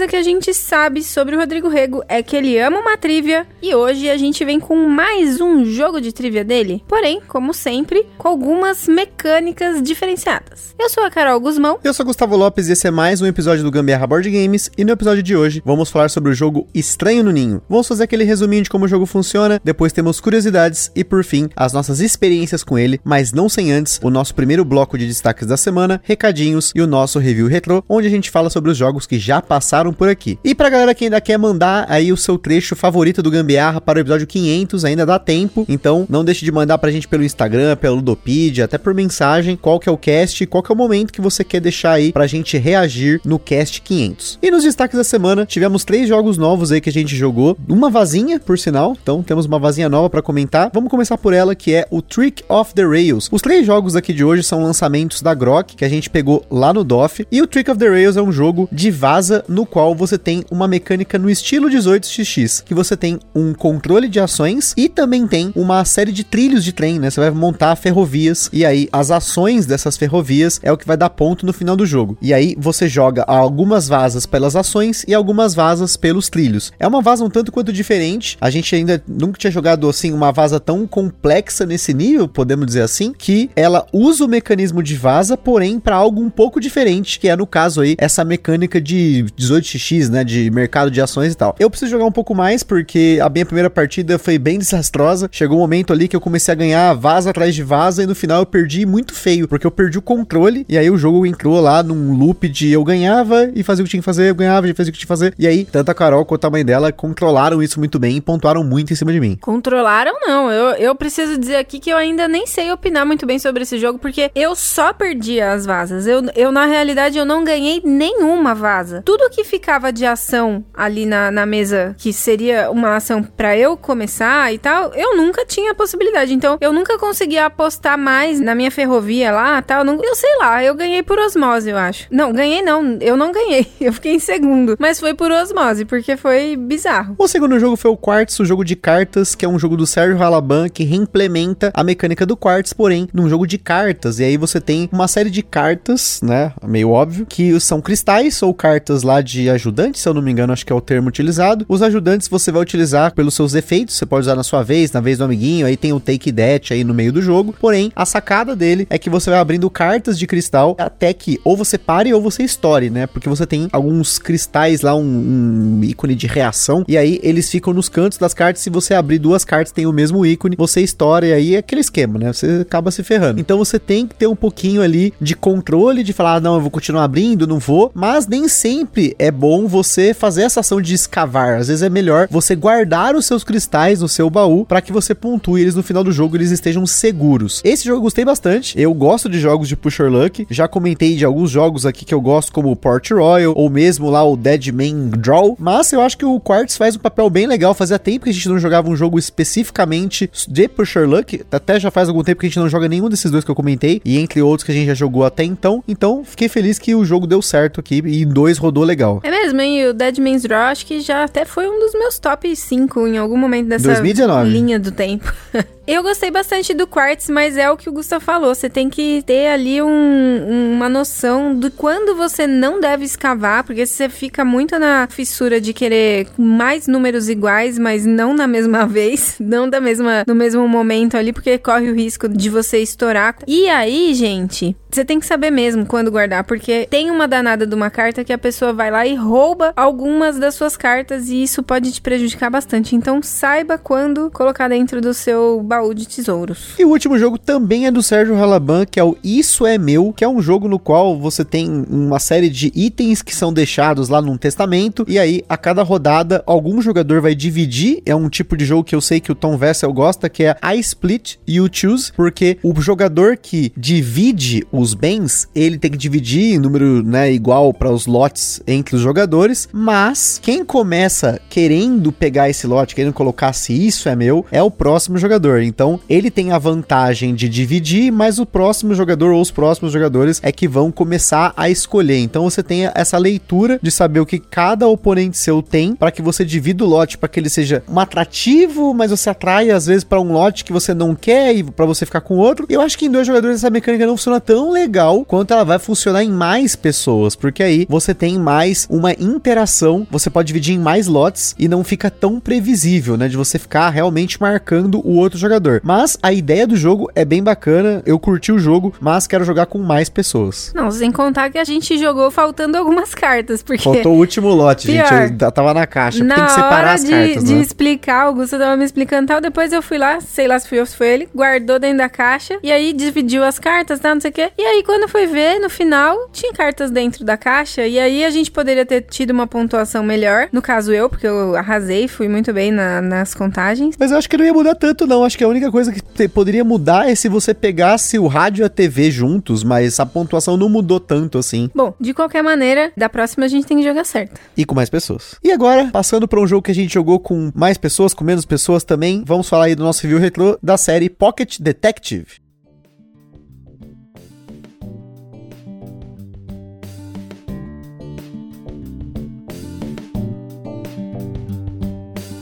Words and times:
Coisa 0.00 0.08
que 0.08 0.16
a 0.16 0.22
gente 0.22 0.54
sabe 0.54 1.02
sobre 1.02 1.36
o 1.36 1.38
Rodrigo 1.38 1.68
Rego 1.68 2.02
é 2.08 2.22
que 2.22 2.34
ele 2.34 2.58
ama 2.58 2.78
uma 2.78 2.96
trivia 2.96 3.46
e 3.60 3.74
hoje 3.74 4.08
a 4.08 4.16
gente 4.16 4.42
vem 4.46 4.58
com 4.58 4.88
mais 4.88 5.42
um 5.42 5.66
jogo 5.66 6.00
de 6.00 6.10
trivia 6.10 6.42
dele, 6.42 6.82
porém, 6.88 7.20
como 7.28 7.52
sempre, 7.52 8.06
com 8.16 8.28
algumas 8.28 8.88
mecânicas 8.88 9.82
diferenciadas. 9.82 10.74
Eu 10.78 10.88
sou 10.88 11.04
a 11.04 11.10
Carol 11.10 11.38
Guzmão. 11.38 11.78
Eu 11.84 11.92
sou 11.92 12.06
Gustavo 12.06 12.34
Lopes 12.34 12.68
e 12.68 12.72
esse 12.72 12.86
é 12.86 12.90
mais 12.90 13.20
um 13.20 13.26
episódio 13.26 13.62
do 13.62 13.70
Gambiarra 13.70 14.06
Board 14.06 14.30
Games 14.30 14.70
e 14.78 14.84
no 14.84 14.92
episódio 14.92 15.22
de 15.22 15.36
hoje 15.36 15.62
vamos 15.66 15.90
falar 15.90 16.08
sobre 16.08 16.30
o 16.30 16.34
jogo 16.34 16.66
Estranho 16.74 17.22
no 17.22 17.30
Ninho. 17.30 17.60
Vamos 17.68 17.86
fazer 17.86 18.04
aquele 18.04 18.24
resuminho 18.24 18.62
de 18.62 18.70
como 18.70 18.86
o 18.86 18.88
jogo 18.88 19.04
funciona, 19.04 19.60
depois 19.62 19.92
temos 19.92 20.18
curiosidades 20.18 20.90
e 20.96 21.04
por 21.04 21.22
fim 21.24 21.50
as 21.54 21.74
nossas 21.74 22.00
experiências 22.00 22.64
com 22.64 22.78
ele, 22.78 22.98
mas 23.04 23.34
não 23.34 23.50
sem 23.50 23.70
antes 23.70 24.00
o 24.02 24.08
nosso 24.08 24.34
primeiro 24.34 24.64
bloco 24.64 24.96
de 24.96 25.06
destaques 25.06 25.46
da 25.46 25.58
semana, 25.58 26.00
recadinhos 26.04 26.72
e 26.74 26.80
o 26.80 26.86
nosso 26.86 27.18
review 27.18 27.48
retrô, 27.48 27.84
onde 27.86 28.06
a 28.06 28.10
gente 28.10 28.30
fala 28.30 28.48
sobre 28.48 28.70
os 28.70 28.78
jogos 28.78 29.06
que 29.06 29.18
já 29.18 29.42
passaram 29.42 29.89
por 29.92 30.08
aqui. 30.08 30.38
E 30.44 30.54
pra 30.54 30.70
galera 30.70 30.94
que 30.94 31.04
ainda 31.04 31.20
quer 31.20 31.38
mandar 31.38 31.86
aí 31.88 32.12
o 32.12 32.16
seu 32.16 32.38
trecho 32.38 32.76
favorito 32.76 33.22
do 33.22 33.30
Gambiarra 33.30 33.80
para 33.80 33.98
o 33.98 34.00
episódio 34.00 34.26
500, 34.26 34.84
ainda 34.84 35.06
dá 35.06 35.18
tempo, 35.18 35.64
então 35.68 36.06
não 36.08 36.24
deixe 36.24 36.44
de 36.44 36.52
mandar 36.52 36.78
pra 36.78 36.90
gente 36.90 37.08
pelo 37.08 37.24
Instagram, 37.24 37.76
pelo 37.76 37.96
Ludopedia, 37.96 38.64
até 38.64 38.78
por 38.78 38.94
mensagem, 38.94 39.56
qual 39.56 39.78
que 39.78 39.88
é 39.88 39.92
o 39.92 39.96
cast, 39.96 40.46
qual 40.46 40.62
que 40.62 40.70
é 40.70 40.74
o 40.74 40.78
momento 40.78 41.12
que 41.12 41.20
você 41.20 41.44
quer 41.44 41.60
deixar 41.60 41.92
aí 41.92 42.12
pra 42.12 42.26
gente 42.26 42.56
reagir 42.56 43.20
no 43.24 43.38
cast 43.38 43.80
500. 43.82 44.38
E 44.42 44.50
nos 44.50 44.64
destaques 44.64 44.96
da 44.96 45.04
semana, 45.04 45.46
tivemos 45.46 45.84
três 45.84 46.08
jogos 46.08 46.38
novos 46.38 46.72
aí 46.72 46.80
que 46.80 46.90
a 46.90 46.92
gente 46.92 47.16
jogou, 47.16 47.56
uma 47.68 47.90
vazinha, 47.90 48.38
por 48.38 48.58
sinal, 48.58 48.96
então 49.00 49.22
temos 49.22 49.46
uma 49.46 49.58
vazinha 49.58 49.88
nova 49.88 50.10
para 50.10 50.22
comentar. 50.22 50.70
Vamos 50.72 50.90
começar 50.90 51.18
por 51.18 51.32
ela, 51.32 51.54
que 51.54 51.74
é 51.74 51.86
o 51.90 52.02
Trick 52.02 52.42
of 52.48 52.74
the 52.74 52.84
Rails. 52.84 53.28
Os 53.30 53.42
três 53.42 53.66
jogos 53.66 53.96
aqui 53.96 54.12
de 54.12 54.24
hoje 54.24 54.42
são 54.42 54.62
lançamentos 54.62 55.22
da 55.22 55.34
Grok, 55.34 55.76
que 55.76 55.84
a 55.84 55.88
gente 55.88 56.10
pegou 56.10 56.44
lá 56.50 56.72
no 56.72 56.84
DOF, 56.84 57.26
e 57.30 57.40
o 57.40 57.46
Trick 57.46 57.70
of 57.70 57.78
the 57.78 57.88
Rails 57.88 58.16
é 58.16 58.22
um 58.22 58.32
jogo 58.32 58.68
de 58.70 58.90
vaza 58.90 59.44
no 59.48 59.64
qual 59.64 59.79
você 59.94 60.18
tem 60.18 60.44
uma 60.50 60.68
mecânica 60.68 61.18
no 61.18 61.30
estilo 61.30 61.68
18xx, 61.68 62.62
que 62.64 62.74
você 62.74 62.96
tem 62.96 63.18
um 63.34 63.52
controle 63.54 64.08
de 64.08 64.20
ações 64.20 64.74
e 64.76 64.88
também 64.88 65.26
tem 65.26 65.52
uma 65.56 65.84
série 65.84 66.12
de 66.12 66.24
trilhos 66.24 66.64
de 66.64 66.72
trem, 66.72 66.98
né? 66.98 67.10
Você 67.10 67.20
vai 67.20 67.30
montar 67.30 67.74
ferrovias 67.76 68.48
e 68.52 68.64
aí 68.64 68.88
as 68.92 69.10
ações 69.10 69.66
dessas 69.66 69.96
ferrovias 69.96 70.60
é 70.62 70.70
o 70.70 70.76
que 70.76 70.86
vai 70.86 70.96
dar 70.96 71.10
ponto 71.10 71.46
no 71.46 71.52
final 71.52 71.76
do 71.76 71.86
jogo. 71.86 72.16
E 72.20 72.32
aí 72.34 72.54
você 72.58 72.88
joga 72.88 73.22
algumas 73.22 73.88
vazas 73.88 74.26
pelas 74.26 74.54
ações 74.54 75.04
e 75.08 75.14
algumas 75.14 75.54
vazas 75.54 75.96
pelos 75.96 76.28
trilhos. 76.28 76.72
É 76.78 76.86
uma 76.86 77.02
vaza 77.02 77.24
um 77.24 77.30
tanto 77.30 77.50
quanto 77.50 77.72
diferente. 77.72 78.36
A 78.40 78.50
gente 78.50 78.74
ainda 78.74 79.02
nunca 79.06 79.38
tinha 79.38 79.50
jogado 79.50 79.88
assim 79.88 80.12
uma 80.12 80.32
vaza 80.32 80.60
tão 80.60 80.86
complexa 80.86 81.66
nesse 81.66 81.94
nível, 81.94 82.28
podemos 82.28 82.66
dizer 82.66 82.82
assim, 82.82 83.12
que 83.16 83.50
ela 83.56 83.86
usa 83.92 84.24
o 84.24 84.28
mecanismo 84.28 84.82
de 84.82 84.94
vaza, 84.94 85.36
porém 85.36 85.80
para 85.80 85.96
algo 85.96 86.20
um 86.20 86.30
pouco 86.30 86.60
diferente, 86.60 87.18
que 87.18 87.28
é 87.28 87.36
no 87.36 87.46
caso 87.46 87.80
aí 87.80 87.94
essa 87.98 88.24
mecânica 88.24 88.80
de 88.80 89.26
18x, 89.60 90.08
né, 90.08 90.24
de 90.24 90.50
mercado 90.50 90.90
de 90.90 91.00
ações 91.00 91.32
e 91.32 91.36
tal. 91.36 91.54
Eu 91.58 91.70
preciso 91.70 91.90
jogar 91.90 92.04
um 92.04 92.12
pouco 92.12 92.34
mais 92.34 92.62
porque 92.62 93.18
a 93.22 93.28
minha 93.28 93.46
primeira 93.46 93.70
partida 93.70 94.18
foi 94.18 94.38
bem 94.38 94.58
desastrosa. 94.58 95.28
Chegou 95.32 95.58
um 95.58 95.60
momento 95.60 95.92
ali 95.92 96.08
que 96.08 96.16
eu 96.16 96.20
comecei 96.20 96.52
a 96.52 96.54
ganhar 96.54 96.94
vaza 96.94 97.30
atrás 97.30 97.54
de 97.54 97.62
vaza 97.62 98.02
e 98.02 98.06
no 98.06 98.14
final 98.14 98.40
eu 98.40 98.46
perdi 98.46 98.84
muito 98.86 99.14
feio, 99.14 99.46
porque 99.46 99.66
eu 99.66 99.70
perdi 99.70 99.98
o 99.98 100.02
controle 100.02 100.64
e 100.68 100.76
aí 100.76 100.90
o 100.90 100.98
jogo 100.98 101.26
entrou 101.26 101.60
lá 101.60 101.82
num 101.82 102.16
loop 102.16 102.48
de 102.48 102.70
eu 102.70 102.84
ganhava 102.84 103.50
e 103.54 103.62
fazia 103.62 103.82
o 103.82 103.86
que 103.86 103.90
tinha 103.90 104.00
que 104.00 104.04
fazer, 104.04 104.30
eu 104.30 104.34
ganhava 104.34 104.68
e 104.68 104.74
fazia 104.74 104.90
o 104.90 104.92
que 104.92 104.98
tinha 104.98 105.06
que 105.06 105.08
fazer. 105.08 105.34
E 105.38 105.46
aí, 105.46 105.64
tanto 105.64 105.90
a 105.90 105.94
Carol 105.94 106.24
quanto 106.24 106.44
a 106.44 106.50
mãe 106.50 106.64
dela 106.64 106.92
controlaram 106.92 107.62
isso 107.62 107.78
muito 107.78 107.98
bem 107.98 108.16
e 108.16 108.20
pontuaram 108.20 108.62
muito 108.64 108.92
em 108.92 108.96
cima 108.96 109.12
de 109.12 109.20
mim. 109.20 109.36
Controlaram 109.40 110.12
não, 110.26 110.50
eu, 110.50 110.74
eu 110.76 110.94
preciso 110.94 111.38
dizer 111.38 111.56
aqui 111.56 111.78
que 111.78 111.90
eu 111.90 111.96
ainda 111.96 112.28
nem 112.28 112.46
sei 112.46 112.70
opinar 112.72 113.06
muito 113.06 113.26
bem 113.26 113.38
sobre 113.38 113.62
esse 113.62 113.78
jogo, 113.78 113.98
porque 113.98 114.30
eu 114.34 114.54
só 114.54 114.92
perdi 114.92 115.40
as 115.40 115.66
vazas. 115.66 116.06
Eu, 116.06 116.22
eu 116.34 116.52
na 116.52 116.66
realidade, 116.66 117.18
eu 117.18 117.24
não 117.24 117.44
ganhei 117.44 117.80
nenhuma 117.84 118.54
vaza. 118.54 119.02
Tudo 119.04 119.30
que 119.30 119.44
ficava 119.50 119.92
de 119.92 120.06
ação 120.06 120.64
ali 120.72 121.04
na, 121.04 121.28
na 121.32 121.44
mesa, 121.44 121.96
que 121.98 122.12
seria 122.12 122.70
uma 122.70 122.94
ação 122.94 123.20
para 123.20 123.58
eu 123.58 123.76
começar 123.76 124.54
e 124.54 124.58
tal, 124.58 124.94
eu 124.94 125.16
nunca 125.16 125.44
tinha 125.44 125.72
a 125.72 125.74
possibilidade. 125.74 126.32
Então, 126.32 126.56
eu 126.60 126.72
nunca 126.72 126.96
conseguia 126.98 127.46
apostar 127.46 127.98
mais 127.98 128.38
na 128.38 128.54
minha 128.54 128.70
ferrovia 128.70 129.32
lá 129.32 129.60
tal. 129.60 129.82
Não, 129.84 129.98
eu 130.00 130.14
sei 130.14 130.36
lá, 130.38 130.62
eu 130.62 130.74
ganhei 130.74 131.02
por 131.02 131.18
osmose, 131.18 131.68
eu 131.68 131.76
acho. 131.76 132.06
Não, 132.12 132.32
ganhei 132.32 132.62
não, 132.62 132.96
eu 133.00 133.16
não 133.16 133.32
ganhei. 133.32 133.66
Eu 133.80 133.94
fiquei 133.94 134.14
em 134.14 134.18
segundo. 134.18 134.76
Mas 134.78 135.00
foi 135.00 135.14
por 135.14 135.30
osmose, 135.30 135.84
porque 135.86 136.16
foi 136.16 136.54
bizarro. 136.54 137.16
O 137.18 137.26
segundo 137.26 137.58
jogo 137.58 137.76
foi 137.76 137.90
o 137.90 137.96
Quartz, 137.96 138.38
o 138.38 138.44
jogo 138.44 138.62
de 138.62 138.76
cartas, 138.76 139.34
que 139.34 139.44
é 139.44 139.48
um 139.48 139.58
jogo 139.58 139.76
do 139.76 139.86
Sérgio 139.86 140.22
Halaban 140.22 140.68
que 140.68 140.84
reimplementa 140.84 141.72
a 141.74 141.82
mecânica 141.82 142.26
do 142.26 142.36
Quartz, 142.36 142.72
porém, 142.72 143.08
num 143.12 143.28
jogo 143.28 143.46
de 143.46 143.56
cartas. 143.56 144.18
E 144.18 144.24
aí 144.24 144.36
você 144.36 144.60
tem 144.60 144.88
uma 144.92 145.08
série 145.08 145.30
de 145.30 145.42
cartas, 145.42 146.20
né? 146.22 146.52
Meio 146.62 146.90
óbvio, 146.90 147.24
que 147.26 147.58
são 147.58 147.80
cristais 147.80 148.42
ou 148.42 148.52
cartas 148.52 149.02
lá 149.02 149.22
de 149.22 149.39
ajudantes, 149.48 150.00
se 150.00 150.08
eu 150.08 150.14
não 150.14 150.22
me 150.22 150.30
engano, 150.30 150.52
acho 150.52 150.66
que 150.66 150.72
é 150.72 150.76
o 150.76 150.80
termo 150.80 151.08
utilizado. 151.08 151.64
Os 151.68 151.82
ajudantes 151.82 152.28
você 152.28 152.50
vai 152.52 152.60
utilizar 152.60 153.14
pelos 153.14 153.34
seus 153.34 153.54
efeitos, 153.54 153.94
você 153.94 154.04
pode 154.04 154.22
usar 154.22 154.34
na 154.34 154.42
sua 154.42 154.62
vez, 154.62 154.92
na 154.92 155.00
vez 155.00 155.18
do 155.18 155.24
amiguinho, 155.24 155.66
aí 155.66 155.76
tem 155.76 155.92
o 155.92 156.00
Take 156.00 156.32
That 156.32 156.72
aí 156.72 156.84
no 156.84 156.92
meio 156.92 157.12
do 157.12 157.22
jogo. 157.22 157.54
Porém, 157.60 157.92
a 157.94 158.04
sacada 158.04 158.54
dele 158.54 158.86
é 158.90 158.98
que 158.98 159.08
você 159.08 159.30
vai 159.30 159.38
abrindo 159.38 159.70
cartas 159.70 160.18
de 160.18 160.26
cristal 160.26 160.76
até 160.78 161.12
que 161.12 161.40
ou 161.44 161.56
você 161.56 161.78
pare 161.78 162.12
ou 162.12 162.20
você 162.20 162.42
estoure, 162.42 162.90
né? 162.90 163.06
Porque 163.06 163.28
você 163.28 163.46
tem 163.46 163.68
alguns 163.72 164.18
cristais 164.18 164.82
lá, 164.82 164.94
um, 164.94 165.00
um 165.02 165.84
ícone 165.84 166.14
de 166.14 166.26
reação, 166.26 166.84
e 166.86 166.96
aí 166.96 167.20
eles 167.22 167.48
ficam 167.48 167.72
nos 167.72 167.88
cantos 167.88 168.18
das 168.18 168.34
cartas. 168.34 168.62
Se 168.62 168.70
você 168.70 168.94
abrir 168.94 169.18
duas 169.18 169.44
cartas, 169.44 169.72
tem 169.72 169.86
o 169.86 169.92
mesmo 169.92 170.26
ícone, 170.26 170.56
você 170.56 170.80
estoura 170.80 171.26
e 171.26 171.32
aí 171.32 171.54
é 171.54 171.58
aquele 171.58 171.80
esquema, 171.80 172.18
né? 172.18 172.32
Você 172.32 172.60
acaba 172.62 172.90
se 172.90 173.02
ferrando. 173.02 173.40
Então 173.40 173.58
você 173.58 173.78
tem 173.78 174.06
que 174.06 174.14
ter 174.14 174.26
um 174.26 174.36
pouquinho 174.36 174.82
ali 174.82 175.12
de 175.20 175.34
controle, 175.34 176.02
de 176.02 176.12
falar, 176.12 176.34
ah, 176.34 176.40
não, 176.40 176.54
eu 176.54 176.60
vou 176.60 176.70
continuar 176.70 177.04
abrindo, 177.04 177.46
não 177.46 177.58
vou, 177.58 177.90
mas 177.94 178.26
nem 178.26 178.48
sempre 178.48 179.14
é 179.18 179.29
bom 179.30 179.66
você 179.66 180.12
fazer 180.14 180.42
essa 180.42 180.60
ação 180.60 180.80
de 180.80 180.94
escavar. 180.94 181.58
Às 181.58 181.68
vezes 181.68 181.82
é 181.82 181.88
melhor 181.88 182.28
você 182.30 182.54
guardar 182.54 183.14
os 183.14 183.26
seus 183.26 183.44
cristais 183.44 184.00
no 184.00 184.08
seu 184.08 184.28
baú 184.30 184.64
para 184.64 184.80
que 184.80 184.92
você 184.92 185.14
pontue 185.14 185.62
eles 185.62 185.74
no 185.74 185.82
final 185.82 186.04
do 186.04 186.12
jogo, 186.12 186.36
eles 186.36 186.50
estejam 186.50 186.86
seguros. 186.86 187.60
Esse 187.64 187.84
jogo 187.84 187.98
eu 187.98 188.02
gostei 188.02 188.24
bastante. 188.24 188.80
Eu 188.80 188.92
gosto 188.94 189.28
de 189.28 189.38
jogos 189.38 189.68
de 189.68 189.76
Push 189.76 190.00
or 190.00 190.10
Luck. 190.10 190.46
Já 190.50 190.66
comentei 190.66 191.16
de 191.16 191.24
alguns 191.24 191.50
jogos 191.50 191.86
aqui 191.86 192.04
que 192.04 192.14
eu 192.14 192.20
gosto, 192.20 192.52
como 192.52 192.74
Port 192.76 193.10
Royal 193.10 193.52
ou 193.56 193.68
mesmo 193.68 194.10
lá 194.10 194.24
o 194.24 194.36
Dead 194.36 194.68
Man 194.68 195.08
Draw. 195.18 195.56
Mas 195.58 195.92
eu 195.92 196.00
acho 196.00 196.16
que 196.16 196.24
o 196.24 196.40
Quartz 196.40 196.76
faz 196.76 196.96
um 196.96 196.98
papel 196.98 197.28
bem 197.30 197.46
legal. 197.46 197.74
Fazia 197.74 197.98
tempo 197.98 198.24
que 198.24 198.30
a 198.30 198.34
gente 198.34 198.48
não 198.48 198.58
jogava 198.58 198.88
um 198.88 198.96
jogo 198.96 199.18
especificamente 199.18 200.30
de 200.48 200.68
Push 200.68 200.96
or 200.96 201.08
Luck. 201.08 201.42
Até 201.50 201.78
já 201.78 201.90
faz 201.90 202.08
algum 202.08 202.22
tempo 202.22 202.40
que 202.40 202.46
a 202.46 202.48
gente 202.48 202.58
não 202.58 202.68
joga 202.68 202.88
nenhum 202.88 203.08
desses 203.08 203.30
dois 203.30 203.44
que 203.44 203.50
eu 203.50 203.54
comentei. 203.54 204.00
E 204.04 204.18
entre 204.18 204.42
outros 204.42 204.64
que 204.64 204.72
a 204.72 204.74
gente 204.74 204.86
já 204.86 204.94
jogou 204.94 205.24
até 205.24 205.44
então. 205.44 205.82
Então 205.86 206.24
fiquei 206.24 206.48
feliz 206.48 206.78
que 206.78 206.94
o 206.94 207.04
jogo 207.04 207.26
deu 207.26 207.42
certo 207.42 207.80
aqui 207.80 208.02
e 208.04 208.24
dois 208.24 208.58
rodou 208.58 208.84
legal. 208.84 209.19
É 209.22 209.30
mesmo, 209.30 209.60
hein? 209.60 209.88
O 209.88 209.94
Dead 209.94 210.18
Man's 210.18 210.42
Draw 210.42 210.60
acho 210.62 210.86
que 210.86 211.00
já 211.00 211.24
até 211.24 211.44
foi 211.44 211.68
um 211.68 211.78
dos 211.78 211.92
meus 211.92 212.18
top 212.18 212.54
5 212.54 213.06
em 213.06 213.18
algum 213.18 213.36
momento 213.36 213.68
dessa 213.68 213.86
2019. 213.88 214.50
linha 214.50 214.78
do 214.78 214.90
tempo. 214.90 215.32
Eu 215.92 216.04
gostei 216.04 216.30
bastante 216.30 216.72
do 216.72 216.86
Quartz, 216.86 217.28
mas 217.28 217.56
é 217.56 217.68
o 217.68 217.76
que 217.76 217.88
o 217.88 217.92
Gustavo 217.92 218.24
falou. 218.24 218.54
Você 218.54 218.70
tem 218.70 218.88
que 218.88 219.24
ter 219.26 219.48
ali 219.48 219.82
um, 219.82 220.76
uma 220.76 220.88
noção 220.88 221.52
de 221.52 221.68
quando 221.68 222.14
você 222.14 222.46
não 222.46 222.78
deve 222.78 223.04
escavar, 223.04 223.64
porque 223.64 223.84
você 223.84 224.08
fica 224.08 224.44
muito 224.44 224.78
na 224.78 225.08
fissura 225.10 225.60
de 225.60 225.72
querer 225.72 226.28
mais 226.38 226.86
números 226.86 227.28
iguais, 227.28 227.76
mas 227.76 228.06
não 228.06 228.32
na 228.32 228.46
mesma 228.46 228.86
vez, 228.86 229.34
não 229.40 229.68
da 229.68 229.80
mesma 229.80 230.22
no 230.28 230.32
mesmo 230.32 230.68
momento 230.68 231.16
ali, 231.16 231.32
porque 231.32 231.58
corre 231.58 231.90
o 231.90 231.94
risco 231.96 232.28
de 232.28 232.48
você 232.48 232.78
estourar. 232.78 233.34
E 233.44 233.68
aí, 233.68 234.14
gente, 234.14 234.76
você 234.88 235.04
tem 235.04 235.18
que 235.18 235.26
saber 235.26 235.50
mesmo 235.50 235.84
quando 235.84 236.08
guardar, 236.08 236.44
porque 236.44 236.86
tem 236.88 237.10
uma 237.10 237.26
danada 237.26 237.66
de 237.66 237.74
uma 237.74 237.90
carta 237.90 238.22
que 238.22 238.32
a 238.32 238.38
pessoa 238.38 238.72
vai 238.72 238.92
lá 238.92 239.04
e 239.04 239.16
rouba 239.16 239.72
algumas 239.74 240.38
das 240.38 240.54
suas 240.54 240.76
cartas 240.76 241.30
e 241.30 241.42
isso 241.42 241.64
pode 241.64 241.90
te 241.90 242.00
prejudicar 242.00 242.48
bastante. 242.48 242.94
Então 242.94 243.20
saiba 243.20 243.76
quando 243.76 244.30
colocar 244.30 244.68
dentro 244.68 245.00
do 245.00 245.12
seu 245.12 245.60
baú 245.60 245.79
de 245.94 246.06
tesouros. 246.06 246.74
E 246.78 246.84
o 246.84 246.88
último 246.88 247.18
jogo 247.18 247.38
também 247.38 247.86
é 247.86 247.90
do 247.90 248.02
Sérgio 248.02 248.36
Halaban, 248.36 248.84
que 248.84 249.00
é 249.00 249.04
o 249.04 249.16
Isso 249.24 249.66
é 249.66 249.78
Meu, 249.78 250.12
que 250.12 250.24
é 250.24 250.28
um 250.28 250.40
jogo 250.40 250.68
no 250.68 250.78
qual 250.78 251.18
você 251.18 251.44
tem 251.44 251.84
uma 251.88 252.18
série 252.18 252.48
de 252.48 252.72
itens 252.74 253.22
que 253.22 253.34
são 253.34 253.52
deixados 253.52 254.08
lá 254.08 254.20
num 254.20 254.36
testamento, 254.36 255.04
e 255.08 255.18
aí 255.18 255.42
a 255.48 255.56
cada 255.56 255.82
rodada 255.82 256.42
algum 256.46 256.80
jogador 256.80 257.20
vai 257.20 257.34
dividir. 257.34 258.02
É 258.04 258.14
um 258.14 258.28
tipo 258.28 258.56
de 258.56 258.64
jogo 258.64 258.84
que 258.84 258.94
eu 258.94 259.00
sei 259.00 259.20
que 259.20 259.32
o 259.32 259.34
Tom 259.34 259.56
Vessel 259.56 259.92
gosta, 259.92 260.28
que 260.28 260.44
é 260.44 260.56
I 260.62 260.78
Split 260.78 261.36
You 261.48 261.68
Choose, 261.72 262.12
porque 262.12 262.58
o 262.62 262.80
jogador 262.80 263.36
que 263.36 263.72
divide 263.76 264.66
os 264.70 264.94
bens, 264.94 265.48
ele 265.54 265.78
tem 265.78 265.90
que 265.90 265.98
dividir 265.98 266.54
em 266.54 266.58
número 266.58 267.02
né, 267.02 267.32
igual 267.32 267.72
para 267.72 267.90
os 267.90 268.06
lotes 268.06 268.62
entre 268.66 268.96
os 268.96 269.02
jogadores, 269.02 269.68
mas 269.72 270.38
quem 270.42 270.64
começa 270.64 271.40
querendo 271.48 272.12
pegar 272.12 272.48
esse 272.48 272.66
lote, 272.66 272.94
querendo 272.94 273.12
colocar 273.12 273.52
se 273.52 273.72
isso 273.72 274.08
é 274.08 274.16
meu, 274.16 274.44
é 274.50 274.62
o 274.62 274.70
próximo 274.70 275.18
jogador. 275.18 275.62
Então, 275.70 276.00
ele 276.08 276.30
tem 276.30 276.50
a 276.50 276.58
vantagem 276.58 277.32
de 277.32 277.48
dividir, 277.48 278.10
mas 278.10 278.40
o 278.40 278.44
próximo 278.44 278.92
jogador 278.92 279.32
ou 279.32 279.40
os 279.40 279.52
próximos 279.52 279.92
jogadores 279.92 280.40
é 280.42 280.50
que 280.50 280.66
vão 280.66 280.90
começar 280.90 281.52
a 281.56 281.70
escolher. 281.70 282.18
Então, 282.18 282.42
você 282.42 282.62
tem 282.62 282.90
essa 282.92 283.16
leitura 283.16 283.78
de 283.80 283.90
saber 283.90 284.18
o 284.18 284.26
que 284.26 284.40
cada 284.40 284.88
oponente 284.88 285.38
seu 285.38 285.62
tem 285.62 285.94
para 285.94 286.10
que 286.10 286.20
você 286.20 286.44
divida 286.44 286.84
o 286.84 286.88
lote 286.88 287.16
para 287.16 287.28
que 287.28 287.38
ele 287.38 287.48
seja 287.48 287.82
um 287.88 288.00
atrativo, 288.00 288.92
mas 288.92 289.12
você 289.12 289.30
atrai 289.30 289.70
às 289.70 289.86
vezes 289.86 290.02
para 290.02 290.20
um 290.20 290.32
lote 290.32 290.64
que 290.64 290.72
você 290.72 290.92
não 290.92 291.14
quer 291.14 291.54
e 291.54 291.62
para 291.62 291.86
você 291.86 292.04
ficar 292.04 292.20
com 292.20 292.36
outro. 292.36 292.66
Eu 292.68 292.80
acho 292.80 292.98
que 292.98 293.06
em 293.06 293.10
dois 293.10 293.26
jogadores 293.26 293.56
essa 293.56 293.70
mecânica 293.70 294.06
não 294.06 294.16
funciona 294.16 294.40
tão 294.40 294.72
legal 294.72 295.24
quanto 295.24 295.52
ela 295.52 295.64
vai 295.64 295.78
funcionar 295.78 296.24
em 296.24 296.30
mais 296.30 296.74
pessoas, 296.74 297.36
porque 297.36 297.62
aí 297.62 297.86
você 297.88 298.12
tem 298.12 298.38
mais 298.38 298.86
uma 298.90 299.12
interação, 299.12 300.06
você 300.10 300.28
pode 300.28 300.48
dividir 300.48 300.74
em 300.74 300.78
mais 300.78 301.06
lotes 301.06 301.54
e 301.58 301.68
não 301.68 301.84
fica 301.84 302.10
tão 302.10 302.40
previsível, 302.40 303.16
né, 303.16 303.28
de 303.28 303.36
você 303.36 303.58
ficar 303.58 303.90
realmente 303.90 304.40
marcando 304.40 305.00
o 305.06 305.16
outro 305.16 305.38
jogador. 305.38 305.49
Mas 305.82 306.18
a 306.22 306.32
ideia 306.32 306.66
do 306.66 306.76
jogo 306.76 307.10
é 307.14 307.24
bem 307.24 307.42
bacana, 307.42 308.02
eu 308.06 308.18
curti 308.18 308.52
o 308.52 308.58
jogo, 308.58 308.94
mas 309.00 309.26
quero 309.26 309.44
jogar 309.44 309.66
com 309.66 309.78
mais 309.78 310.08
pessoas. 310.08 310.72
Não, 310.74 310.90
sem 310.90 311.10
contar 311.10 311.50
que 311.50 311.58
a 311.58 311.64
gente 311.64 311.98
jogou 311.98 312.30
faltando 312.30 312.76
algumas 312.76 313.14
cartas, 313.14 313.62
porque... 313.62 313.82
Faltou 313.82 314.14
o 314.14 314.18
último 314.18 314.48
lote, 314.48 314.86
Pior, 314.86 315.06
gente, 315.06 315.42
eu 315.42 315.52
tava 315.52 315.74
na 315.74 315.86
caixa, 315.86 316.22
na 316.22 316.34
tem 316.34 316.44
que 316.44 316.52
separar 316.52 316.92
as 316.94 317.04
de, 317.04 317.10
cartas, 317.10 317.44
de 317.44 317.54
né? 317.54 317.60
explicar, 317.60 318.26
o 318.26 318.28
Augusto 318.28 318.58
tava 318.58 318.76
me 318.76 318.84
explicando 318.84 319.26
tal, 319.26 319.40
depois 319.40 319.72
eu 319.72 319.82
fui 319.82 319.98
lá, 319.98 320.20
sei 320.20 320.46
lá 320.46 320.58
se 320.58 320.68
foi 320.68 320.78
eu 320.78 320.86
se 320.86 320.96
foi 320.96 321.08
ele, 321.08 321.28
guardou 321.34 321.78
dentro 321.78 321.98
da 321.98 322.08
caixa, 322.08 322.58
e 322.62 322.70
aí 322.70 322.92
dividiu 322.92 323.44
as 323.44 323.58
cartas, 323.58 323.98
tá, 324.00 324.14
não 324.14 324.20
sei 324.20 324.30
o 324.30 324.34
quê. 324.34 324.50
E 324.56 324.62
aí 324.62 324.82
quando 324.84 325.08
foi 325.08 325.26
ver, 325.26 325.58
no 325.58 325.70
final, 325.70 326.28
tinha 326.32 326.52
cartas 326.52 326.90
dentro 326.90 327.24
da 327.24 327.36
caixa, 327.36 327.86
e 327.86 327.98
aí 327.98 328.24
a 328.24 328.30
gente 328.30 328.50
poderia 328.50 328.86
ter 328.86 329.02
tido 329.02 329.30
uma 329.30 329.46
pontuação 329.46 330.02
melhor, 330.02 330.48
no 330.52 330.62
caso 330.62 330.92
eu, 330.92 331.08
porque 331.08 331.26
eu 331.26 331.56
arrasei, 331.56 332.08
fui 332.08 332.28
muito 332.28 332.52
bem 332.52 332.70
na, 332.70 333.00
nas 333.00 333.34
contagens. 333.34 333.96
Mas 333.98 334.10
eu 334.10 334.18
acho 334.18 334.28
que 334.28 334.36
não 334.36 334.44
ia 334.44 334.52
mudar 334.52 334.74
tanto, 334.74 335.06
não. 335.06 335.24
Acho 335.24 335.36
que 335.40 335.44
a 335.44 335.48
única 335.48 335.70
coisa 335.70 335.90
que 335.90 336.02
te, 336.02 336.28
poderia 336.28 336.62
mudar 336.62 337.08
é 337.08 337.14
se 337.14 337.26
você 337.26 337.54
pegasse 337.54 338.18
o 338.18 338.26
rádio 338.26 338.62
e 338.62 338.66
a 338.66 338.68
TV 338.68 339.10
juntos, 339.10 339.64
mas 339.64 339.98
a 339.98 340.04
pontuação 340.04 340.54
não 340.54 340.68
mudou 340.68 341.00
tanto 341.00 341.38
assim. 341.38 341.70
Bom, 341.74 341.94
de 341.98 342.12
qualquer 342.12 342.42
maneira, 342.42 342.92
da 342.94 343.08
próxima 343.08 343.46
a 343.46 343.48
gente 343.48 343.66
tem 343.66 343.78
que 343.78 343.82
jogar 343.82 344.04
certo. 344.04 344.38
E 344.54 344.66
com 344.66 344.74
mais 344.74 344.90
pessoas. 344.90 345.36
E 345.42 345.50
agora, 345.50 345.88
passando 345.90 346.28
para 346.28 346.38
um 346.38 346.46
jogo 346.46 346.60
que 346.60 346.70
a 346.70 346.74
gente 346.74 346.92
jogou 346.92 347.18
com 347.18 347.50
mais 347.54 347.78
pessoas, 347.78 348.12
com 348.12 348.22
menos 348.22 348.44
pessoas 348.44 348.84
também, 348.84 349.24
vamos 349.26 349.48
falar 349.48 349.64
aí 349.64 349.74
do 349.74 349.82
nosso 349.82 350.02
review 350.02 350.18
retrô 350.18 350.58
da 350.62 350.76
série 350.76 351.08
Pocket 351.08 351.58
Detective. 351.58 352.26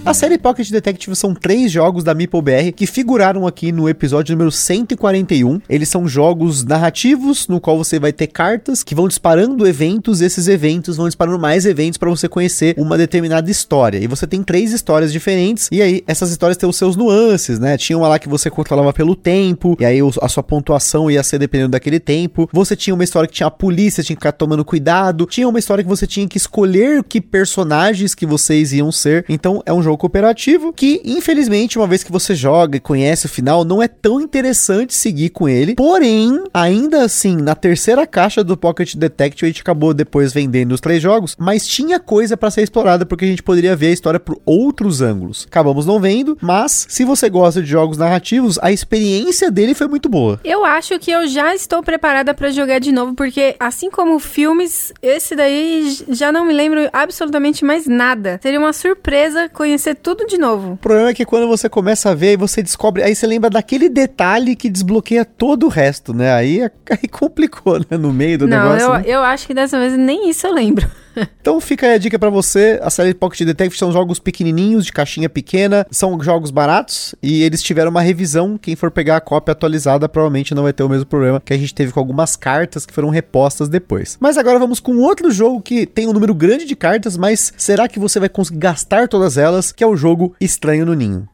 A 0.09 0.15
série 0.15 0.39
Pocket 0.39 0.71
Detective 0.71 1.15
são 1.15 1.35
três 1.35 1.71
jogos 1.71 2.03
da 2.03 2.15
MeepleBR 2.15 2.73
que 2.73 2.87
figuraram 2.87 3.47
aqui 3.47 3.71
no 3.71 3.87
episódio 3.87 4.35
número 4.35 4.51
141. 4.51 5.61
Eles 5.69 5.91
são 5.91 6.09
jogos 6.09 6.65
narrativos, 6.65 7.47
no 7.47 7.61
qual 7.61 7.77
você 7.77 7.99
vai 7.99 8.11
ter 8.11 8.29
cartas 8.29 8.83
que 8.83 8.95
vão 8.95 9.07
disparando 9.07 9.69
eventos, 9.69 10.23
esses 10.23 10.49
eventos 10.49 10.97
vão 10.97 11.09
disparando 11.09 11.39
mais 11.39 11.67
eventos 11.67 11.99
para 11.99 12.09
você 12.09 12.27
conhecer 12.27 12.75
uma 12.79 12.97
determinada 12.97 13.51
história. 13.51 13.99
E 13.99 14.07
você 14.07 14.27
tem 14.27 14.43
três 14.43 14.73
histórias 14.73 15.13
diferentes, 15.13 15.69
e 15.71 15.83
aí 15.83 16.03
essas 16.07 16.31
histórias 16.31 16.57
têm 16.57 16.67
os 16.67 16.77
seus 16.77 16.97
nuances, 16.97 17.59
né? 17.59 17.77
Tinha 17.77 17.99
uma 17.99 18.09
lá 18.09 18.19
que 18.19 18.31
você 18.31 18.49
controlava 18.49 18.95
pelo 18.95 19.15
tempo, 19.15 19.77
e 19.79 19.85
aí 19.85 19.99
a 20.23 20.29
sua 20.31 20.43
pontuação 20.43 21.11
ia 21.11 21.23
ser 21.23 21.39
dependendo 21.39 21.73
daquele 21.73 22.01
tempo. 22.01 22.49
Você 22.51 22.75
tinha 22.75 22.95
uma 22.95 23.05
história 23.05 23.29
que 23.29 23.35
tinha 23.35 23.49
a 23.49 23.51
polícia, 23.51 24.03
tinha 24.03 24.17
que 24.17 24.23
ficar 24.23 24.33
tomando 24.33 24.65
cuidado. 24.65 25.27
Tinha 25.27 25.47
uma 25.47 25.59
história 25.59 25.85
que 25.85 25.91
você 25.91 26.07
tinha 26.07 26.27
que 26.27 26.39
escolher 26.39 27.05
que 27.05 27.21
personagens 27.21 28.15
que 28.15 28.25
vocês 28.25 28.73
iam 28.73 28.91
ser. 28.91 29.27
Então 29.29 29.63
é 29.67 29.73
um 29.75 29.83
jogo 29.83 29.98
cooperativo 29.99 30.73
que, 30.73 31.03
infelizmente, 31.05 31.79
uma 31.79 31.87
vez 31.87 32.03
que 32.03 32.13
você 32.13 32.35
joga 32.35 32.77
e 32.77 32.81
conhece 32.81 33.27
o 33.27 33.29
final, 33.29 33.65
não 33.65 33.83
é 33.83 33.89
tão 33.89 34.21
interessante 34.21 34.95
seguir 34.95 35.31
com 35.31 35.49
ele. 35.49 35.75
Porém, 35.75 36.45
ainda 36.55 37.03
assim, 37.03 37.37
na 37.37 37.55
terceira 37.55 38.07
caixa 38.07 38.43
do 38.43 38.57
Pocket 38.57 38.95
Detective, 38.95 39.47
a 39.47 39.49
gente 39.53 39.63
acabou 39.63 39.93
depois 39.93 40.33
vendendo 40.33 40.73
os 40.73 40.81
três 40.81 41.03
jogos, 41.03 41.37
mas 41.39 41.67
tinha 41.67 42.01
coisa 42.01 42.37
para 42.37 42.51
ser 42.51 42.63
explorada 42.63 43.05
porque 43.05 43.25
a 43.25 43.29
gente 43.29 43.43
poderia 43.43 43.77
ver 43.77 43.89
a 43.89 43.93
história 43.93 44.21
por 44.21 44.41
outros 44.47 45.01
ângulos. 45.01 45.47
Acabamos 45.49 45.85
não 45.85 46.01
vendo, 46.01 46.39
mas 46.41 46.87
se 46.89 47.05
você 47.05 47.29
gosta 47.29 47.61
de 47.61 47.69
jogos 47.69 47.99
narrativos, 47.99 48.59
a 48.63 48.71
experiência 48.73 49.51
dele 49.51 49.75
foi 49.75 49.89
muito 49.89 50.09
boa. 50.09 50.41
Eu 50.45 50.65
acho 50.65 50.99
que 50.99 51.11
eu 51.11 51.27
já 51.27 51.55
estou 51.55 51.83
preparada 51.83 52.33
para 52.33 52.51
jogar 52.51 52.79
de 52.79 52.93
novo, 52.93 53.15
porque 53.15 53.57
assim 53.59 53.91
como 53.91 54.19
filmes, 54.19 54.93
esse 55.03 55.35
daí 55.35 55.97
já 56.09 56.31
não 56.31 56.45
me 56.45 56.53
lembro 56.53 56.89
absolutamente 56.93 57.65
mais 57.65 57.87
nada. 57.87 58.39
Seria 58.43 58.59
uma 58.59 58.73
surpresa 58.73 59.49
conhecer 59.49 59.88
tudo 59.95 60.27
de 60.27 60.39
novo. 60.39 60.73
O 60.73 60.77
problema 60.77 61.11
é 61.11 61.15
que 61.15 61.25
quando 61.25 61.47
você 61.47 61.69
começa 61.69 62.11
a 62.11 62.15
ver, 62.15 62.29
aí 62.29 62.37
você 62.37 62.63
descobre, 62.63 63.03
aí 63.03 63.15
você 63.15 63.27
lembra 63.27 63.51
daquele 63.51 63.89
detalhe 63.89 64.55
que 64.57 64.69
desbloqueia 64.69 65.25
todo 65.25 65.67
o 65.67 65.69
resto, 65.69 66.13
né? 66.15 66.33
Aí, 66.33 66.63
aí 66.91 67.09
complicou, 67.09 67.79
né? 67.79 67.97
No 67.99 68.13
meio 68.13 68.39
do 68.39 68.49
Não, 68.49 68.63
negócio. 68.63 68.87
Eu, 68.87 68.95
né? 68.95 69.05
eu 69.07 69.23
acho 69.23 69.47
que 69.47 69.55
dessa 69.55 69.79
vez 69.79 69.93
nem 69.97 70.29
isso 70.29 70.47
eu 70.47 70.53
lembro. 70.53 70.89
Então 71.41 71.61
fica 71.61 71.87
aí 71.87 71.95
a 71.95 71.99
dica 71.99 72.19
para 72.19 72.31
você, 72.31 72.79
a 72.83 72.91
série 72.91 73.15
Pocket 73.15 73.47
Detective 73.47 73.79
são 73.79 73.91
jogos 73.91 74.19
pequenininhos, 74.19 74.85
de 74.85 74.93
caixinha 74.93 75.29
pequena, 75.29 75.87
são 75.91 76.21
jogos 76.23 76.51
baratos 76.51 77.15
e 77.23 77.43
eles 77.43 77.63
tiveram 77.63 77.91
uma 77.91 78.03
revisão, 78.03 78.59
quem 78.59 78.77
for 78.77 78.91
pegar 78.91 79.17
a 79.17 79.21
cópia 79.21 79.53
atualizada 79.53 80.09
provavelmente 80.09 80.55
não 80.55 80.65
vai 80.65 80.73
ter 80.73 80.83
o 80.83 80.89
mesmo 80.89 81.07
problema 81.07 81.41
que 81.45 81.53
a 81.53 81.59
gente 81.59 81.75
teve 81.75 81.93
com 81.93 82.01
algumas 82.01 82.37
cartas 82.37 82.85
que 82.85 82.93
foram 82.93 83.09
repostas 83.09 83.69
depois. 83.69 84.17
Mas 84.21 84.37
agora 84.37 84.59
vamos 84.59 84.81
com 84.81 84.99
outro 84.99 85.31
jogo 85.31 85.63
que 85.63 85.87
tem 85.87 86.07
um 86.07 86.13
número 86.13 86.35
grande 86.35 86.65
de 86.65 86.77
cartas, 86.77 87.17
mas 87.17 87.53
será 87.57 87.89
que 87.89 87.99
você 87.99 88.21
vai 88.21 88.29
conseguir 88.29 88.59
gastar 88.59 89.09
todas 89.09 89.39
elas, 89.39 89.73
que 89.73 89.83
é 89.83 89.87
o 89.87 89.97
jogo 89.97 90.35
Estranho 90.41 90.87
no 90.87 90.95
Ninho. 90.95 91.29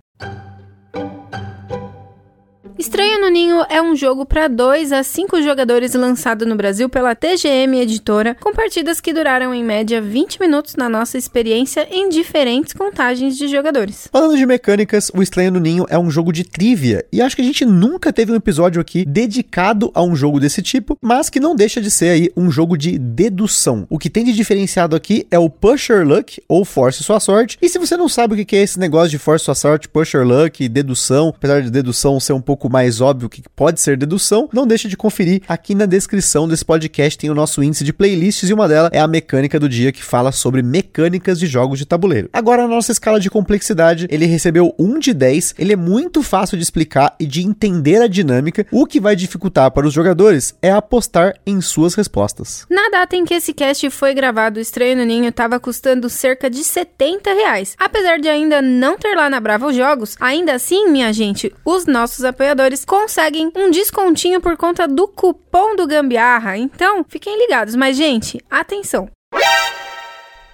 Estranho 2.76 3.20
no 3.20 3.28
Ninho 3.28 3.64
é 3.70 3.80
um 3.80 3.94
jogo 3.94 4.26
para 4.26 4.48
2 4.48 4.90
a 4.90 5.04
5 5.04 5.40
jogadores 5.42 5.94
lançado 5.94 6.44
no 6.44 6.56
Brasil 6.56 6.88
pela 6.88 7.14
TGM 7.14 7.78
Editora, 7.78 8.36
com 8.40 8.52
partidas 8.52 9.00
que 9.00 9.12
duraram 9.12 9.54
em 9.54 9.62
média 9.62 10.02
20 10.02 10.40
minutos 10.40 10.74
na 10.74 10.88
nossa 10.88 11.16
experiência 11.16 11.86
em 11.88 12.08
diferentes 12.08 12.72
contagens 12.72 13.38
de 13.38 13.46
jogadores. 13.46 14.08
Falando 14.10 14.36
de 14.36 14.44
mecânicas, 14.44 15.08
o 15.14 15.22
Estranho 15.22 15.52
no 15.52 15.60
Ninho 15.60 15.86
é 15.88 15.96
um 15.96 16.10
jogo 16.10 16.32
de 16.32 16.42
trivia, 16.42 17.06
e 17.12 17.22
acho 17.22 17.36
que 17.36 17.42
a 17.42 17.44
gente 17.44 17.64
nunca 17.64 18.12
teve 18.12 18.32
um 18.32 18.36
episódio 18.36 18.80
aqui 18.80 19.04
dedicado 19.04 19.92
a 19.94 20.02
um 20.02 20.16
jogo 20.16 20.40
desse 20.40 20.60
tipo, 20.60 20.98
mas 21.00 21.30
que 21.30 21.38
não 21.38 21.54
deixa 21.54 21.80
de 21.80 21.92
ser 21.92 22.08
aí 22.08 22.32
um 22.36 22.50
jogo 22.50 22.76
de 22.76 22.98
dedução. 22.98 23.86
O 23.88 24.00
que 24.00 24.10
tem 24.10 24.24
de 24.24 24.32
diferenciado 24.32 24.96
aqui 24.96 25.28
é 25.30 25.38
o 25.38 25.48
Pusher 25.48 26.04
Luck, 26.04 26.42
ou 26.48 26.64
Force 26.64 27.04
Sua 27.04 27.20
Sorte, 27.20 27.56
e 27.62 27.68
se 27.68 27.78
você 27.78 27.96
não 27.96 28.08
sabe 28.08 28.34
o 28.34 28.44
que 28.44 28.56
é 28.56 28.62
esse 28.62 28.80
negócio 28.80 29.10
de 29.10 29.18
Force 29.18 29.44
Sua 29.44 29.54
Sorte, 29.54 29.88
Pusher 29.88 30.26
Luck, 30.26 30.68
dedução, 30.68 31.28
apesar 31.28 31.62
de 31.62 31.70
dedução 31.70 32.18
ser 32.18 32.32
um 32.32 32.40
pouco 32.40 32.63
mais 32.68 33.00
óbvio 33.00 33.28
que 33.28 33.42
pode 33.54 33.80
ser 33.80 33.96
dedução, 33.96 34.48
não 34.52 34.66
deixa 34.66 34.88
de 34.88 34.96
conferir 34.96 35.42
aqui 35.48 35.74
na 35.74 35.86
descrição 35.86 36.48
desse 36.48 36.64
podcast 36.64 37.18
tem 37.18 37.30
o 37.30 37.34
nosso 37.34 37.62
índice 37.62 37.84
de 37.84 37.92
playlists 37.92 38.48
e 38.48 38.52
uma 38.52 38.68
delas 38.68 38.90
é 38.92 39.00
a 39.00 39.06
mecânica 39.06 39.58
do 39.58 39.68
dia 39.68 39.92
que 39.92 40.02
fala 40.02 40.32
sobre 40.32 40.62
mecânicas 40.62 41.38
de 41.38 41.46
jogos 41.46 41.78
de 41.78 41.86
tabuleiro. 41.86 42.28
Agora 42.32 42.62
na 42.62 42.68
nossa 42.68 42.92
escala 42.92 43.20
de 43.20 43.30
complexidade, 43.30 44.06
ele 44.10 44.26
recebeu 44.26 44.74
1 44.78 44.98
de 44.98 45.14
10, 45.14 45.54
ele 45.58 45.72
é 45.72 45.76
muito 45.76 46.22
fácil 46.22 46.56
de 46.56 46.62
explicar 46.62 47.14
e 47.18 47.26
de 47.26 47.42
entender 47.42 48.02
a 48.02 48.06
dinâmica. 48.06 48.66
O 48.70 48.86
que 48.86 49.00
vai 49.00 49.14
dificultar 49.14 49.70
para 49.70 49.86
os 49.86 49.92
jogadores 49.92 50.54
é 50.60 50.70
apostar 50.70 51.34
em 51.46 51.60
suas 51.60 51.94
respostas. 51.94 52.66
Na 52.70 52.88
data 52.90 53.16
em 53.16 53.24
que 53.24 53.34
esse 53.34 53.52
cast 53.52 53.88
foi 53.90 54.14
gravado, 54.14 54.58
o 54.58 54.62
Estranho 54.62 54.96
no 54.96 55.04
Ninho 55.04 55.28
estava 55.28 55.60
custando 55.60 56.08
cerca 56.08 56.50
de 56.50 56.62
70 56.62 57.32
reais. 57.32 57.76
Apesar 57.78 58.18
de 58.18 58.28
ainda 58.28 58.60
não 58.60 58.98
ter 58.98 59.14
lá 59.14 59.28
na 59.28 59.40
Brava 59.40 59.66
os 59.66 59.76
jogos, 59.76 60.16
ainda 60.20 60.54
assim, 60.54 60.90
minha 60.90 61.12
gente, 61.12 61.52
os 61.64 61.86
nossos 61.86 62.24
apoiadores 62.24 62.53
conseguem 62.84 63.50
um 63.54 63.70
descontinho 63.70 64.40
por 64.40 64.56
conta 64.56 64.86
do 64.86 65.08
cupom 65.08 65.76
do 65.76 65.86
Gambiarra. 65.86 66.56
Então, 66.56 67.04
fiquem 67.08 67.38
ligados. 67.38 67.74
Mas, 67.74 67.96
gente, 67.96 68.40
atenção! 68.50 69.08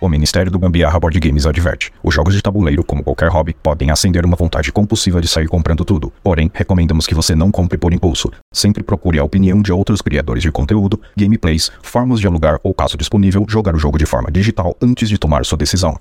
O 0.01 0.09
Ministério 0.09 0.51
do 0.51 0.59
Gambiarra 0.59 0.99
Board 0.99 1.21
Games 1.21 1.45
adverte: 1.45 1.93
os 2.03 2.15
jogos 2.15 2.35
de 2.35 2.41
tabuleiro, 2.41 2.83
como 2.83 3.05
qualquer 3.05 3.29
hobby, 3.29 3.53
podem 3.53 3.91
acender 3.91 4.25
uma 4.25 4.35
vontade 4.35 4.73
compulsiva 4.73 5.21
de 5.21 5.29
sair 5.29 5.47
comprando 5.47 5.85
tudo. 5.85 6.11
Porém, 6.23 6.51
recomendamos 6.55 7.07
que 7.07 7.15
você 7.15 7.35
não 7.35 7.51
compre 7.51 7.77
por 7.77 7.93
impulso. 7.93 8.33
Sempre 8.51 8.83
procure 8.83 9.19
a 9.19 9.25
opinião 9.25 9.61
de 9.61 9.71
outros 9.71 10.01
criadores 10.01 10.43
de 10.43 10.51
conteúdo, 10.51 10.99
gameplays, 11.15 11.71
formas 11.83 12.19
de 12.19 12.27
alugar 12.27 12.59
ou, 12.63 12.73
caso 12.73 12.97
disponível, 12.97 13.45
jogar 13.47 13.75
o 13.75 13.79
jogo 13.79 13.99
de 13.99 14.07
forma 14.07 14.31
digital 14.31 14.75
antes 14.81 15.07
de 15.07 15.19
tomar 15.19 15.45
sua 15.45 15.59
decisão. 15.59 15.99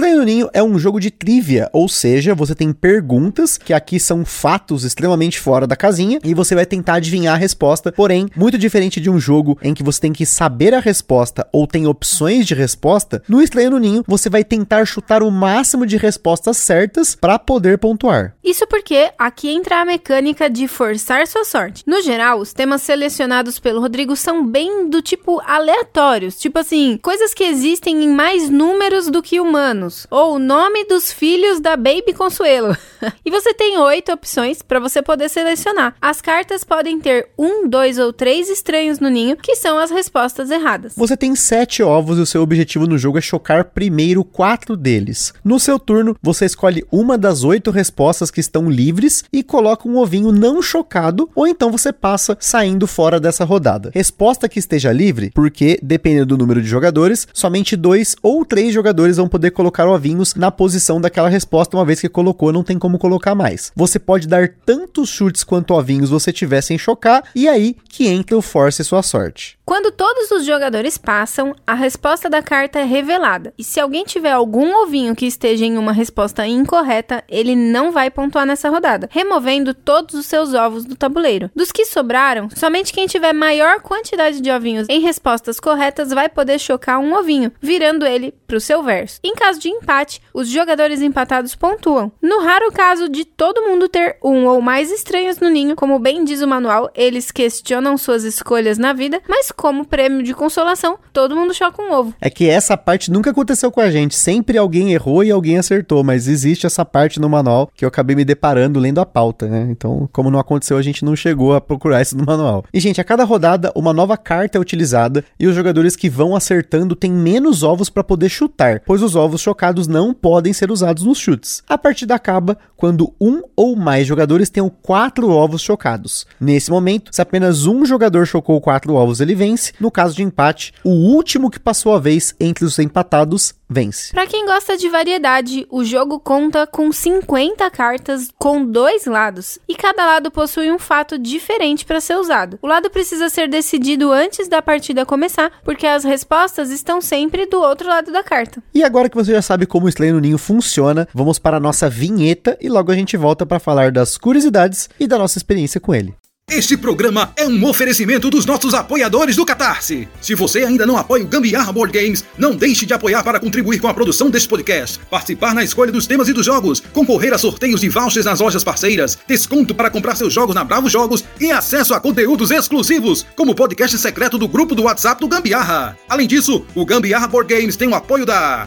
Estranho 0.00 0.24
Ninho 0.24 0.48
é 0.54 0.62
um 0.62 0.78
jogo 0.78 0.98
de 0.98 1.10
trivia, 1.10 1.68
ou 1.74 1.86
seja, 1.86 2.34
você 2.34 2.54
tem 2.54 2.72
perguntas 2.72 3.58
que 3.58 3.74
aqui 3.74 4.00
são 4.00 4.24
fatos 4.24 4.82
extremamente 4.82 5.38
fora 5.38 5.66
da 5.66 5.76
casinha 5.76 6.18
e 6.24 6.32
você 6.32 6.54
vai 6.54 6.64
tentar 6.64 6.94
adivinhar 6.94 7.34
a 7.34 7.36
resposta. 7.36 7.92
Porém, 7.92 8.26
muito 8.34 8.56
diferente 8.56 8.98
de 8.98 9.10
um 9.10 9.20
jogo 9.20 9.58
em 9.60 9.74
que 9.74 9.82
você 9.82 10.00
tem 10.00 10.10
que 10.10 10.24
saber 10.24 10.72
a 10.72 10.80
resposta 10.80 11.46
ou 11.52 11.66
tem 11.66 11.86
opções 11.86 12.46
de 12.46 12.54
resposta, 12.54 13.22
no 13.28 13.42
Estranho 13.42 13.78
Ninho 13.78 14.02
você 14.06 14.30
vai 14.30 14.42
tentar 14.42 14.86
chutar 14.86 15.22
o 15.22 15.30
máximo 15.30 15.84
de 15.84 15.98
respostas 15.98 16.56
certas 16.56 17.14
para 17.14 17.38
poder 17.38 17.76
pontuar. 17.76 18.34
Isso 18.42 18.66
porque 18.66 19.12
aqui 19.18 19.50
entra 19.50 19.82
a 19.82 19.84
mecânica 19.84 20.48
de 20.48 20.66
forçar 20.66 21.26
sua 21.26 21.44
sorte. 21.44 21.82
No 21.86 22.00
geral, 22.00 22.38
os 22.38 22.54
temas 22.54 22.80
selecionados 22.80 23.58
pelo 23.58 23.82
Rodrigo 23.82 24.16
são 24.16 24.46
bem 24.46 24.88
do 24.88 25.02
tipo 25.02 25.42
aleatórios, 25.44 26.38
tipo 26.38 26.58
assim, 26.58 26.98
coisas 27.02 27.34
que 27.34 27.44
existem 27.44 28.02
em 28.02 28.08
mais 28.08 28.48
números 28.48 29.08
do 29.08 29.22
que 29.22 29.38
humanos 29.38 29.89
anos 29.90 30.06
ou 30.10 30.36
o 30.36 30.38
nome 30.38 30.84
dos 30.84 31.12
filhos 31.12 31.60
da 31.60 31.76
Baby 31.76 32.14
Consuelo. 32.16 32.76
e 33.24 33.30
você 33.30 33.52
tem 33.52 33.78
oito 33.78 34.12
opções 34.12 34.62
para 34.62 34.78
você 34.78 35.02
poder 35.02 35.28
selecionar. 35.28 35.94
As 36.00 36.20
cartas 36.20 36.62
podem 36.62 37.00
ter 37.00 37.28
um, 37.36 37.68
dois 37.68 37.98
ou 37.98 38.12
três 38.12 38.48
estranhos 38.48 39.00
no 39.00 39.08
ninho, 39.08 39.36
que 39.36 39.56
são 39.56 39.78
as 39.78 39.90
respostas 39.90 40.50
erradas. 40.50 40.94
Você 40.96 41.16
tem 41.16 41.34
sete 41.34 41.82
ovos 41.82 42.18
e 42.18 42.20
o 42.20 42.26
seu 42.26 42.42
objetivo 42.42 42.86
no 42.86 42.98
jogo 42.98 43.18
é 43.18 43.20
chocar 43.20 43.64
primeiro 43.64 44.24
quatro 44.24 44.76
deles. 44.76 45.32
No 45.44 45.58
seu 45.58 45.78
turno, 45.78 46.16
você 46.22 46.44
escolhe 46.44 46.84
uma 46.90 47.18
das 47.18 47.42
oito 47.42 47.70
respostas 47.70 48.30
que 48.30 48.40
estão 48.40 48.70
livres 48.70 49.24
e 49.32 49.42
coloca 49.42 49.88
um 49.88 49.96
ovinho 49.96 50.30
não 50.30 50.62
chocado, 50.62 51.28
ou 51.34 51.46
então 51.46 51.70
você 51.70 51.92
passa 51.92 52.36
saindo 52.38 52.86
fora 52.86 53.18
dessa 53.18 53.44
rodada. 53.44 53.90
Resposta 53.92 54.48
que 54.48 54.58
esteja 54.58 54.92
livre, 54.92 55.30
porque 55.34 55.78
dependendo 55.82 56.26
do 56.26 56.38
número 56.38 56.60
de 56.62 56.68
jogadores, 56.68 57.26
somente 57.32 57.76
dois 57.76 58.14
ou 58.22 58.44
três 58.44 58.72
jogadores 58.72 59.16
vão 59.16 59.28
poder 59.28 59.50
colocar 59.50 59.69
ovinhos 59.78 60.34
na 60.34 60.50
posição 60.50 61.00
daquela 61.00 61.28
resposta, 61.28 61.76
uma 61.76 61.84
vez 61.84 62.00
que 62.00 62.08
colocou, 62.08 62.52
não 62.52 62.62
tem 62.62 62.78
como 62.78 62.98
colocar 62.98 63.34
mais. 63.34 63.72
Você 63.74 63.98
pode 63.98 64.26
dar 64.26 64.48
tantos 64.48 65.08
chutes 65.08 65.44
quanto 65.44 65.74
ovinhos 65.74 66.10
você 66.10 66.32
tiver 66.32 66.60
sem 66.60 66.76
chocar, 66.76 67.24
e 67.34 67.48
aí 67.48 67.76
que 67.88 68.08
entra 68.08 68.36
o 68.36 68.42
force 68.42 68.82
sua 68.84 69.02
sorte. 69.02 69.58
Quando 69.70 69.92
todos 69.92 70.32
os 70.32 70.44
jogadores 70.44 70.98
passam, 70.98 71.54
a 71.64 71.74
resposta 71.74 72.28
da 72.28 72.42
carta 72.42 72.80
é 72.80 72.84
revelada. 72.84 73.54
E 73.56 73.62
se 73.62 73.78
alguém 73.78 74.04
tiver 74.04 74.32
algum 74.32 74.74
ovinho 74.82 75.14
que 75.14 75.26
esteja 75.26 75.64
em 75.64 75.78
uma 75.78 75.92
resposta 75.92 76.44
incorreta, 76.44 77.22
ele 77.28 77.54
não 77.54 77.92
vai 77.92 78.10
pontuar 78.10 78.44
nessa 78.44 78.68
rodada, 78.68 79.08
removendo 79.12 79.72
todos 79.72 80.16
os 80.16 80.26
seus 80.26 80.54
ovos 80.54 80.84
do 80.84 80.96
tabuleiro. 80.96 81.52
Dos 81.54 81.70
que 81.70 81.84
sobraram, 81.84 82.48
somente 82.56 82.92
quem 82.92 83.06
tiver 83.06 83.32
maior 83.32 83.80
quantidade 83.80 84.40
de 84.40 84.50
ovinhos 84.50 84.88
em 84.88 84.98
respostas 84.98 85.60
corretas 85.60 86.10
vai 86.10 86.28
poder 86.28 86.58
chocar 86.58 86.98
um 86.98 87.14
ovinho, 87.14 87.52
virando 87.60 88.04
ele 88.04 88.34
para 88.48 88.56
o 88.56 88.60
seu 88.60 88.82
verso. 88.82 89.20
Em 89.22 89.36
caso 89.36 89.59
de 89.60 89.68
empate, 89.68 90.20
os 90.34 90.48
jogadores 90.48 91.00
empatados 91.02 91.54
pontuam. 91.54 92.10
No 92.20 92.40
raro 92.40 92.72
caso 92.72 93.08
de 93.08 93.24
todo 93.24 93.62
mundo 93.62 93.88
ter 93.88 94.16
um 94.24 94.46
ou 94.46 94.60
mais 94.60 94.90
estranhos 94.90 95.38
no 95.38 95.48
ninho, 95.48 95.76
como 95.76 95.98
bem 95.98 96.24
diz 96.24 96.42
o 96.42 96.48
manual, 96.48 96.90
eles 96.94 97.30
questionam 97.30 97.96
suas 97.96 98.24
escolhas 98.24 98.78
na 98.78 98.92
vida, 98.92 99.20
mas 99.28 99.52
como 99.52 99.84
prêmio 99.84 100.22
de 100.22 100.34
consolação, 100.34 100.98
todo 101.12 101.36
mundo 101.36 101.54
choca 101.54 101.82
um 101.82 101.92
ovo. 101.92 102.14
É 102.20 102.30
que 102.30 102.48
essa 102.48 102.76
parte 102.76 103.10
nunca 103.10 103.30
aconteceu 103.30 103.70
com 103.70 103.80
a 103.80 103.90
gente. 103.90 104.16
Sempre 104.16 104.58
alguém 104.58 104.92
errou 104.92 105.22
e 105.22 105.30
alguém 105.30 105.58
acertou, 105.58 106.02
mas 106.02 106.26
existe 106.26 106.66
essa 106.66 106.84
parte 106.84 107.20
no 107.20 107.28
manual 107.28 107.70
que 107.74 107.84
eu 107.84 107.88
acabei 107.88 108.16
me 108.16 108.24
deparando 108.24 108.80
lendo 108.80 109.00
a 109.00 109.06
pauta, 109.06 109.46
né? 109.46 109.68
Então, 109.70 110.08
como 110.12 110.30
não 110.30 110.38
aconteceu, 110.38 110.76
a 110.76 110.82
gente 110.82 111.04
não 111.04 111.14
chegou 111.14 111.54
a 111.54 111.60
procurar 111.60 112.02
isso 112.02 112.16
no 112.16 112.24
manual. 112.24 112.64
E, 112.72 112.80
gente, 112.80 113.00
a 113.00 113.04
cada 113.04 113.24
rodada, 113.24 113.72
uma 113.74 113.92
nova 113.92 114.16
carta 114.16 114.58
é 114.58 114.60
utilizada 114.60 115.24
e 115.38 115.46
os 115.46 115.54
jogadores 115.54 115.96
que 115.96 116.08
vão 116.08 116.34
acertando 116.34 116.96
têm 116.96 117.12
menos 117.12 117.62
ovos 117.62 117.90
para 117.90 118.04
poder 118.04 118.28
chutar, 118.28 118.82
pois 118.86 119.02
os 119.02 119.16
ovos 119.16 119.40
chocados 119.50 119.88
não 119.88 120.14
podem 120.14 120.52
ser 120.52 120.70
usados 120.70 121.02
nos 121.02 121.18
chutes. 121.18 121.62
A 121.68 121.76
partida 121.76 122.14
acaba 122.14 122.56
quando 122.76 123.12
um 123.20 123.42
ou 123.56 123.74
mais 123.74 124.06
jogadores 124.06 124.48
tenham 124.48 124.70
quatro 124.70 125.28
ovos 125.28 125.60
chocados. 125.60 126.24
Nesse 126.40 126.70
momento, 126.70 127.12
se 127.12 127.20
apenas 127.20 127.66
um 127.66 127.84
jogador 127.84 128.26
chocou 128.26 128.60
quatro 128.60 128.94
ovos, 128.94 129.20
ele 129.20 129.34
vence. 129.34 129.72
No 129.80 129.90
caso 129.90 130.14
de 130.14 130.22
empate, 130.22 130.72
o 130.84 130.90
último 130.90 131.50
que 131.50 131.58
passou 131.58 131.94
a 131.94 131.98
vez 131.98 132.34
entre 132.38 132.64
os 132.64 132.78
empatados 132.78 133.54
vence. 133.70 134.12
Para 134.12 134.26
quem 134.26 134.44
gosta 134.44 134.76
de 134.76 134.88
variedade, 134.88 135.64
o 135.70 135.84
jogo 135.84 136.18
conta 136.18 136.66
com 136.66 136.90
50 136.90 137.70
cartas 137.70 138.28
com 138.36 138.64
dois 138.64 139.06
lados, 139.06 139.60
e 139.68 139.76
cada 139.76 140.04
lado 140.04 140.30
possui 140.30 140.72
um 140.72 140.78
fato 140.78 141.16
diferente 141.16 141.84
para 141.84 142.00
ser 142.00 142.16
usado. 142.16 142.58
O 142.60 142.66
lado 142.66 142.90
precisa 142.90 143.28
ser 143.28 143.48
decidido 143.48 144.10
antes 144.10 144.48
da 144.48 144.60
partida 144.60 145.06
começar, 145.06 145.52
porque 145.64 145.86
as 145.86 146.02
respostas 146.02 146.70
estão 146.70 147.00
sempre 147.00 147.46
do 147.46 147.60
outro 147.60 147.88
lado 147.88 148.10
da 148.10 148.24
carta. 148.24 148.60
E 148.74 148.82
agora 148.82 149.08
que 149.08 149.16
você 149.16 149.32
já 149.32 149.39
sabe 149.42 149.66
como 149.66 149.86
o 149.86 149.88
Estranho 149.88 150.14
no 150.14 150.20
Ninho 150.20 150.38
funciona, 150.38 151.08
vamos 151.14 151.38
para 151.38 151.56
a 151.56 151.60
nossa 151.60 151.88
vinheta 151.88 152.56
e 152.60 152.68
logo 152.68 152.90
a 152.90 152.94
gente 152.94 153.16
volta 153.16 153.44
para 153.44 153.58
falar 153.58 153.92
das 153.92 154.16
curiosidades 154.16 154.88
e 154.98 155.06
da 155.06 155.18
nossa 155.18 155.38
experiência 155.38 155.80
com 155.80 155.94
ele. 155.94 156.14
Este 156.50 156.76
programa 156.76 157.32
é 157.36 157.46
um 157.46 157.64
oferecimento 157.64 158.28
dos 158.28 158.44
nossos 158.44 158.74
apoiadores 158.74 159.36
do 159.36 159.46
Catarse. 159.46 160.08
Se 160.20 160.34
você 160.34 160.64
ainda 160.64 160.84
não 160.84 160.96
apoia 160.96 161.22
o 161.22 161.26
Gambiarra 161.28 161.72
Board 161.72 161.96
Games, 161.96 162.24
não 162.36 162.56
deixe 162.56 162.84
de 162.84 162.92
apoiar 162.92 163.22
para 163.22 163.38
contribuir 163.38 163.78
com 163.78 163.86
a 163.86 163.94
produção 163.94 164.28
deste 164.28 164.48
podcast, 164.48 164.98
participar 165.08 165.54
na 165.54 165.62
escolha 165.62 165.92
dos 165.92 166.08
temas 166.08 166.28
e 166.28 166.32
dos 166.32 166.44
jogos, 166.44 166.80
concorrer 166.92 167.32
a 167.32 167.38
sorteios 167.38 167.80
de 167.80 167.88
vouchers 167.88 168.26
nas 168.26 168.40
lojas 168.40 168.64
parceiras, 168.64 169.16
desconto 169.28 169.76
para 169.76 169.90
comprar 169.90 170.16
seus 170.16 170.32
jogos 170.32 170.56
na 170.56 170.64
Bravo 170.64 170.88
Jogos 170.88 171.22
e 171.38 171.52
acesso 171.52 171.94
a 171.94 172.00
conteúdos 172.00 172.50
exclusivos, 172.50 173.24
como 173.36 173.52
o 173.52 173.54
podcast 173.54 173.96
secreto 173.96 174.36
do 174.36 174.48
grupo 174.48 174.74
do 174.74 174.82
WhatsApp 174.82 175.20
do 175.20 175.28
Gambiarra. 175.28 175.96
Além 176.08 176.26
disso, 176.26 176.66
o 176.74 176.84
Gambiarra 176.84 177.28
Board 177.28 177.54
Games 177.54 177.76
tem 177.76 177.86
o 177.86 177.94
apoio 177.94 178.26
da 178.26 178.66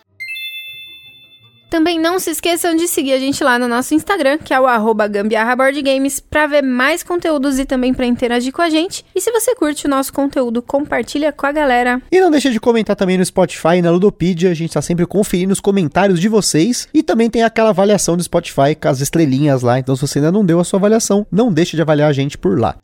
Também 1.71 1.97
não 1.97 2.19
se 2.19 2.31
esqueçam 2.31 2.75
de 2.75 2.85
seguir 2.85 3.13
a 3.13 3.17
gente 3.17 3.41
lá 3.45 3.57
no 3.57 3.65
nosso 3.65 3.95
Instagram, 3.95 4.37
que 4.39 4.53
é 4.53 4.59
o 4.59 4.67
arroba 4.67 5.07
gambiarraboardgames, 5.07 6.19
pra 6.19 6.45
ver 6.45 6.61
mais 6.61 7.01
conteúdos 7.01 7.57
e 7.59 7.65
também 7.65 7.93
pra 7.93 8.05
interagir 8.05 8.51
com 8.51 8.61
a 8.61 8.69
gente. 8.69 9.05
E 9.15 9.21
se 9.21 9.31
você 9.31 9.55
curte 9.55 9.85
o 9.85 9.89
nosso 9.89 10.11
conteúdo, 10.11 10.61
compartilha 10.61 11.31
com 11.31 11.45
a 11.45 11.51
galera. 11.53 12.01
E 12.11 12.19
não 12.19 12.29
deixa 12.29 12.51
de 12.51 12.59
comentar 12.59 12.97
também 12.97 13.17
no 13.17 13.25
Spotify 13.25 13.77
e 13.77 13.81
na 13.81 13.89
Ludopedia, 13.89 14.51
a 14.51 14.53
gente 14.53 14.73
tá 14.73 14.81
sempre 14.81 15.05
conferindo 15.05 15.53
os 15.53 15.61
comentários 15.61 16.19
de 16.19 16.27
vocês. 16.27 16.89
E 16.93 17.01
também 17.01 17.29
tem 17.29 17.41
aquela 17.41 17.69
avaliação 17.69 18.17
do 18.17 18.23
Spotify 18.23 18.75
com 18.75 18.89
as 18.89 18.99
estrelinhas 18.99 19.61
lá, 19.61 19.79
então 19.79 19.95
se 19.95 20.05
você 20.05 20.19
ainda 20.19 20.29
não 20.29 20.43
deu 20.43 20.59
a 20.59 20.65
sua 20.65 20.77
avaliação, 20.77 21.25
não 21.31 21.53
deixe 21.53 21.77
de 21.77 21.81
avaliar 21.81 22.09
a 22.09 22.13
gente 22.13 22.37
por 22.37 22.59
lá. 22.59 22.75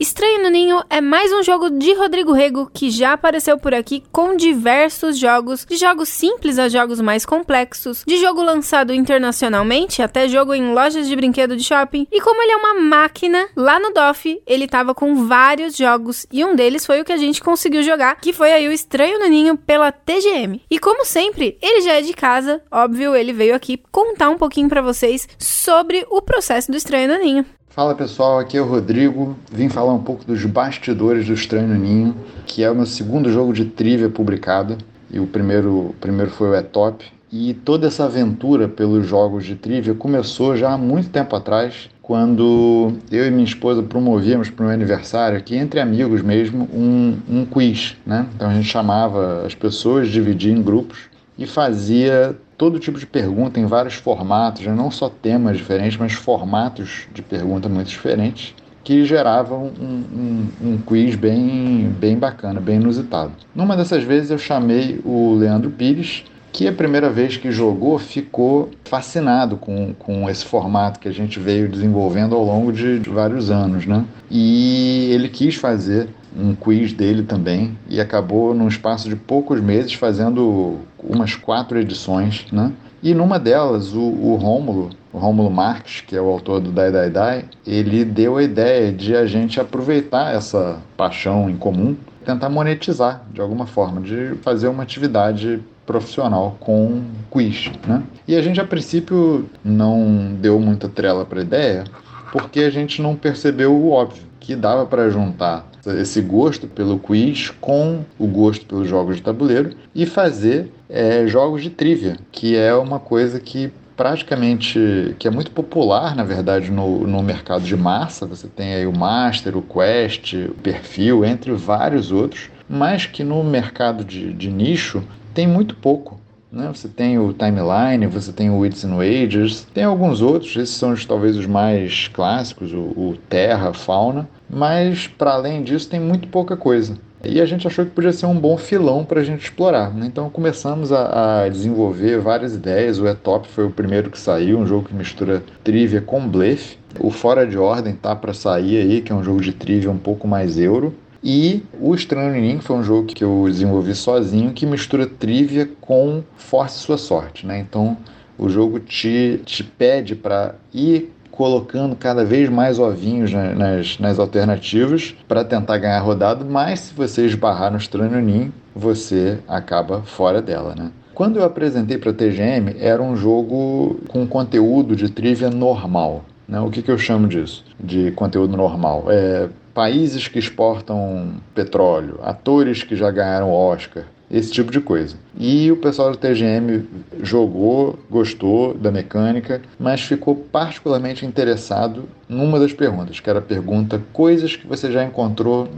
Estranho 0.00 0.44
no 0.44 0.48
Ninho 0.48 0.80
é 0.88 1.00
mais 1.00 1.32
um 1.32 1.42
jogo 1.42 1.68
de 1.70 1.92
Rodrigo 1.92 2.32
Rego 2.32 2.70
que 2.72 2.88
já 2.88 3.14
apareceu 3.14 3.58
por 3.58 3.74
aqui 3.74 4.04
com 4.12 4.36
diversos 4.36 5.18
jogos, 5.18 5.66
de 5.68 5.76
jogos 5.76 6.08
simples 6.08 6.56
a 6.56 6.68
jogos 6.68 7.00
mais 7.00 7.26
complexos, 7.26 8.04
de 8.06 8.16
jogo 8.18 8.40
lançado 8.40 8.94
internacionalmente 8.94 10.00
até 10.00 10.28
jogo 10.28 10.54
em 10.54 10.72
lojas 10.72 11.08
de 11.08 11.16
brinquedo 11.16 11.56
de 11.56 11.64
shopping. 11.64 12.06
E 12.12 12.20
como 12.20 12.40
ele 12.40 12.52
é 12.52 12.56
uma 12.56 12.74
máquina, 12.74 13.48
lá 13.56 13.80
no 13.80 13.92
DOF 13.92 14.40
ele 14.46 14.68
tava 14.68 14.94
com 14.94 15.26
vários 15.26 15.76
jogos 15.76 16.28
e 16.30 16.44
um 16.44 16.54
deles 16.54 16.86
foi 16.86 17.00
o 17.00 17.04
que 17.04 17.12
a 17.12 17.16
gente 17.16 17.42
conseguiu 17.42 17.82
jogar, 17.82 18.20
que 18.20 18.32
foi 18.32 18.52
aí 18.52 18.68
o 18.68 18.72
Estranho 18.72 19.18
no 19.18 19.26
Ninho 19.26 19.56
pela 19.56 19.90
TGM. 19.90 20.62
E 20.70 20.78
como 20.78 21.04
sempre, 21.04 21.58
ele 21.60 21.80
já 21.80 21.94
é 21.94 22.02
de 22.02 22.14
casa, 22.14 22.62
óbvio, 22.70 23.16
ele 23.16 23.32
veio 23.32 23.52
aqui 23.52 23.82
contar 23.90 24.30
um 24.30 24.38
pouquinho 24.38 24.68
para 24.68 24.80
vocês 24.80 25.28
sobre 25.40 26.06
o 26.08 26.22
processo 26.22 26.70
do 26.70 26.76
Estranho 26.76 27.08
no 27.08 27.18
Ninho. 27.18 27.57
Fala 27.78 27.94
pessoal, 27.94 28.40
aqui 28.40 28.56
é 28.56 28.60
o 28.60 28.64
Rodrigo. 28.64 29.36
Vim 29.52 29.68
falar 29.68 29.92
um 29.92 30.02
pouco 30.02 30.24
dos 30.24 30.44
bastidores 30.44 31.28
do 31.28 31.32
Estranho 31.32 31.78
Ninho, 31.78 32.12
que 32.44 32.64
é 32.64 32.68
o 32.68 32.74
meu 32.74 32.84
segundo 32.84 33.30
jogo 33.30 33.52
de 33.52 33.66
trivia 33.66 34.08
publicado. 34.08 34.76
E 35.08 35.20
o 35.20 35.28
primeiro, 35.28 35.90
o 35.90 35.94
primeiro 36.00 36.28
foi 36.28 36.48
o 36.48 36.56
E-Top. 36.56 37.04
E 37.30 37.54
toda 37.54 37.86
essa 37.86 38.06
aventura 38.06 38.66
pelos 38.66 39.06
jogos 39.06 39.44
de 39.44 39.54
trivia 39.54 39.94
começou 39.94 40.56
já 40.56 40.72
há 40.72 40.76
muito 40.76 41.10
tempo 41.10 41.36
atrás, 41.36 41.88
quando 42.02 42.94
eu 43.12 43.24
e 43.28 43.30
minha 43.30 43.44
esposa 43.44 43.80
promovíamos 43.80 44.50
para 44.50 44.64
o 44.64 44.66
meu 44.66 44.74
aniversário, 44.74 45.38
aqui 45.38 45.54
entre 45.54 45.78
amigos 45.78 46.20
mesmo, 46.20 46.68
um, 46.74 47.16
um 47.30 47.44
quiz. 47.44 47.96
Né? 48.04 48.26
Então 48.34 48.50
a 48.50 48.54
gente 48.54 48.66
chamava 48.66 49.46
as 49.46 49.54
pessoas, 49.54 50.08
dividia 50.08 50.52
em 50.52 50.60
grupos 50.60 50.98
e 51.38 51.46
fazia 51.46 52.36
todo 52.58 52.80
tipo 52.80 52.98
de 52.98 53.06
pergunta 53.06 53.60
em 53.60 53.66
vários 53.66 53.94
formatos, 53.94 54.66
né? 54.66 54.74
não 54.74 54.90
só 54.90 55.08
temas 55.08 55.56
diferentes, 55.56 55.96
mas 55.96 56.12
formatos 56.12 57.06
de 57.14 57.22
pergunta 57.22 57.68
muito 57.68 57.86
diferentes, 57.86 58.52
que 58.82 59.04
geravam 59.04 59.70
um, 59.80 59.84
um, 59.84 60.48
um, 60.70 60.78
quiz 60.78 61.14
bem, 61.14 61.88
bem 62.00 62.18
bacana, 62.18 62.60
bem 62.60 62.76
inusitado. 62.76 63.32
Numa 63.54 63.76
dessas 63.76 64.02
vezes 64.02 64.30
eu 64.30 64.38
chamei 64.38 65.00
o 65.04 65.34
Leandro 65.34 65.70
Pires, 65.70 66.24
que 66.52 66.66
a 66.66 66.72
primeira 66.72 67.10
vez 67.10 67.36
que 67.36 67.52
jogou 67.52 67.98
ficou 67.98 68.70
fascinado 68.84 69.56
com, 69.56 69.94
com 69.94 70.28
esse 70.28 70.44
formato 70.44 70.98
que 70.98 71.06
a 71.06 71.12
gente 71.12 71.38
veio 71.38 71.68
desenvolvendo 71.68 72.34
ao 72.34 72.44
longo 72.44 72.72
de, 72.72 72.98
de 72.98 73.10
vários 73.10 73.50
anos, 73.50 73.86
né? 73.86 74.04
E 74.30 75.10
ele 75.12 75.28
quis 75.28 75.54
fazer 75.54 76.08
um 76.36 76.54
quiz 76.54 76.92
dele 76.92 77.22
também 77.22 77.76
e 77.88 78.00
acabou 78.00 78.54
num 78.54 78.68
espaço 78.68 79.08
de 79.08 79.16
poucos 79.16 79.60
meses 79.60 79.94
fazendo 79.94 80.78
umas 80.98 81.34
quatro 81.34 81.78
edições, 81.78 82.46
né? 82.52 82.72
E 83.02 83.14
numa 83.14 83.38
delas, 83.38 83.94
o, 83.94 84.00
o 84.00 84.34
Rômulo, 84.34 84.90
o 85.12 85.18
Rômulo 85.18 85.50
Marques, 85.50 86.00
que 86.00 86.16
é 86.16 86.20
o 86.20 86.28
autor 86.28 86.60
do 86.60 86.70
Die 86.70 86.90
Die 86.90 87.10
Die, 87.10 87.44
ele 87.64 88.04
deu 88.04 88.36
a 88.36 88.42
ideia 88.42 88.92
de 88.92 89.14
a 89.14 89.24
gente 89.24 89.60
aproveitar 89.60 90.34
essa 90.34 90.78
paixão 90.96 91.48
em 91.48 91.56
comum, 91.56 91.96
tentar 92.24 92.48
monetizar 92.48 93.22
de 93.32 93.40
alguma 93.40 93.66
forma, 93.66 94.00
de 94.00 94.34
fazer 94.42 94.66
uma 94.66 94.82
atividade 94.82 95.60
profissional 95.86 96.56
com 96.60 97.02
quiz, 97.30 97.70
né? 97.86 98.02
E 98.26 98.34
a 98.34 98.42
gente 98.42 98.60
a 98.60 98.64
princípio 98.64 99.48
não 99.64 100.34
deu 100.40 100.58
muita 100.58 100.88
trela 100.88 101.24
para 101.24 101.38
a 101.38 101.42
ideia, 101.42 101.84
porque 102.32 102.60
a 102.60 102.70
gente 102.70 103.00
não 103.00 103.14
percebeu 103.14 103.72
o 103.72 103.90
óbvio, 103.90 104.22
que 104.40 104.56
dava 104.56 104.84
para 104.86 105.08
juntar 105.08 105.67
esse 105.86 106.20
gosto 106.20 106.66
pelo 106.66 106.98
quiz 106.98 107.50
com 107.60 108.04
o 108.18 108.26
gosto 108.26 108.66
pelos 108.66 108.88
jogos 108.88 109.16
de 109.16 109.22
tabuleiro 109.22 109.70
e 109.94 110.06
fazer 110.06 110.72
é, 110.88 111.26
jogos 111.26 111.62
de 111.62 111.70
trivia, 111.70 112.16
que 112.32 112.56
é 112.56 112.74
uma 112.74 112.98
coisa 112.98 113.38
que 113.38 113.72
praticamente 113.96 115.16
que 115.18 115.26
é 115.26 115.30
muito 115.30 115.50
popular, 115.50 116.14
na 116.14 116.22
verdade, 116.22 116.70
no, 116.70 117.04
no 117.04 117.20
mercado 117.20 117.64
de 117.64 117.76
massa. 117.76 118.26
Você 118.26 118.46
tem 118.46 118.74
aí 118.74 118.86
o 118.86 118.96
Master, 118.96 119.56
o 119.56 119.62
Quest, 119.62 120.34
o 120.34 120.54
Perfil, 120.54 121.24
entre 121.24 121.52
vários 121.52 122.12
outros, 122.12 122.48
mas 122.68 123.06
que 123.06 123.24
no 123.24 123.42
mercado 123.42 124.04
de, 124.04 124.32
de 124.32 124.50
nicho 124.50 125.02
tem 125.34 125.48
muito 125.48 125.74
pouco. 125.74 126.20
Né? 126.50 126.70
Você 126.72 126.88
tem 126.88 127.18
o 127.18 127.32
Timeline, 127.32 128.06
você 128.06 128.32
tem 128.32 128.50
o 128.50 128.60
Wits 128.60 128.84
and 128.84 128.96
Wagers, 128.96 129.66
tem 129.74 129.84
alguns 129.84 130.22
outros, 130.22 130.56
esses 130.56 130.76
são 130.76 130.92
os, 130.92 131.04
talvez 131.04 131.36
os 131.36 131.46
mais 131.46 132.08
clássicos, 132.08 132.72
o, 132.72 132.78
o 132.78 133.18
Terra, 133.28 133.74
Fauna, 133.74 134.28
mas 134.48 135.06
para 135.06 135.32
além 135.32 135.62
disso 135.62 135.88
tem 135.88 136.00
muito 136.00 136.28
pouca 136.28 136.56
coisa. 136.56 136.96
E 137.24 137.40
a 137.40 137.46
gente 137.46 137.66
achou 137.66 137.84
que 137.84 137.90
podia 137.90 138.12
ser 138.12 138.26
um 138.26 138.38
bom 138.38 138.56
filão 138.56 139.04
para 139.04 139.20
a 139.20 139.24
gente 139.24 139.42
explorar. 139.42 139.92
Né? 139.92 140.06
Então 140.06 140.30
começamos 140.30 140.92
a, 140.92 141.42
a, 141.42 141.48
desenvolver 141.48 142.20
várias 142.20 142.54
ideias. 142.54 143.00
O 143.00 143.08
E-Top 143.08 143.48
foi 143.48 143.66
o 143.66 143.70
primeiro 143.70 144.10
que 144.10 144.18
saiu, 144.18 144.58
um 144.58 144.66
jogo 144.66 144.88
que 144.88 144.94
mistura 144.94 145.42
trivia 145.64 146.00
com 146.00 146.26
blefe. 146.28 146.78
O 147.00 147.10
Fora 147.10 147.46
de 147.46 147.58
Ordem 147.58 147.94
tá 147.94 148.14
para 148.14 148.32
sair 148.32 148.78
aí, 148.78 149.00
que 149.00 149.12
é 149.12 149.14
um 149.14 149.22
jogo 149.22 149.40
de 149.40 149.52
trivia 149.52 149.90
um 149.90 149.98
pouco 149.98 150.28
mais 150.28 150.58
euro. 150.58 150.94
E 151.22 151.64
o 151.80 151.92
Estranho 151.94 152.40
Ninho 152.40 152.60
foi 152.62 152.76
um 152.76 152.84
jogo 152.84 153.08
que 153.08 153.24
eu 153.24 153.46
desenvolvi 153.48 153.94
sozinho, 153.94 154.52
que 154.52 154.64
mistura 154.64 155.04
trivia 155.04 155.68
com 155.80 156.22
force 156.36 156.78
sua 156.78 156.96
sorte. 156.96 157.44
Né? 157.44 157.58
Então 157.58 157.96
o 158.38 158.48
jogo 158.48 158.78
te, 158.78 159.40
te 159.44 159.64
pede 159.64 160.14
para 160.14 160.54
ir 160.72 161.12
colocando 161.38 161.94
cada 161.94 162.24
vez 162.24 162.48
mais 162.48 162.80
ovinhos 162.80 163.32
nas, 163.32 163.96
nas 164.00 164.18
alternativas 164.18 165.14
para 165.28 165.44
tentar 165.44 165.78
ganhar 165.78 166.00
rodado, 166.00 166.44
mas 166.44 166.80
se 166.80 166.94
você 166.94 167.24
esbarrar 167.24 167.70
no 167.70 167.78
estranho 167.78 168.20
ninho, 168.20 168.52
você 168.74 169.38
acaba 169.46 170.02
fora 170.02 170.42
dela, 170.42 170.74
né? 170.76 170.90
Quando 171.14 171.38
eu 171.38 171.44
apresentei 171.44 171.96
para 171.96 172.10
a 172.10 172.14
TGM, 172.14 172.74
era 172.80 173.00
um 173.00 173.14
jogo 173.14 174.00
com 174.08 174.26
conteúdo 174.26 174.96
de 174.96 175.08
trivia 175.08 175.48
normal. 175.48 176.24
Né? 176.48 176.60
O 176.60 176.70
que, 176.70 176.82
que 176.82 176.90
eu 176.90 176.98
chamo 176.98 177.28
disso? 177.28 177.64
De 177.78 178.10
conteúdo 178.12 178.56
normal. 178.56 179.04
É, 179.08 179.48
países 179.72 180.26
que 180.26 180.40
exportam 180.40 181.34
petróleo, 181.54 182.18
atores 182.22 182.82
que 182.82 182.96
já 182.96 183.12
ganharam 183.12 183.52
Oscar, 183.52 184.04
esse 184.30 184.50
tipo 184.50 184.70
de 184.70 184.80
coisa. 184.80 185.16
E 185.38 185.70
o 185.72 185.76
pessoal 185.76 186.10
do 186.10 186.16
TGM 186.16 186.86
jogou, 187.22 187.98
gostou 188.10 188.74
da 188.74 188.90
mecânica, 188.90 189.62
mas 189.78 190.02
ficou 190.02 190.34
particularmente 190.36 191.24
interessado 191.24 192.04
numa 192.28 192.58
das 192.60 192.72
perguntas, 192.72 193.20
que 193.20 193.30
era 193.30 193.38
a 193.38 193.42
pergunta 193.42 194.02
coisas 194.12 194.54
que 194.54 194.66
você 194.66 194.92
já 194.92 195.02
encontrou, 195.02 195.68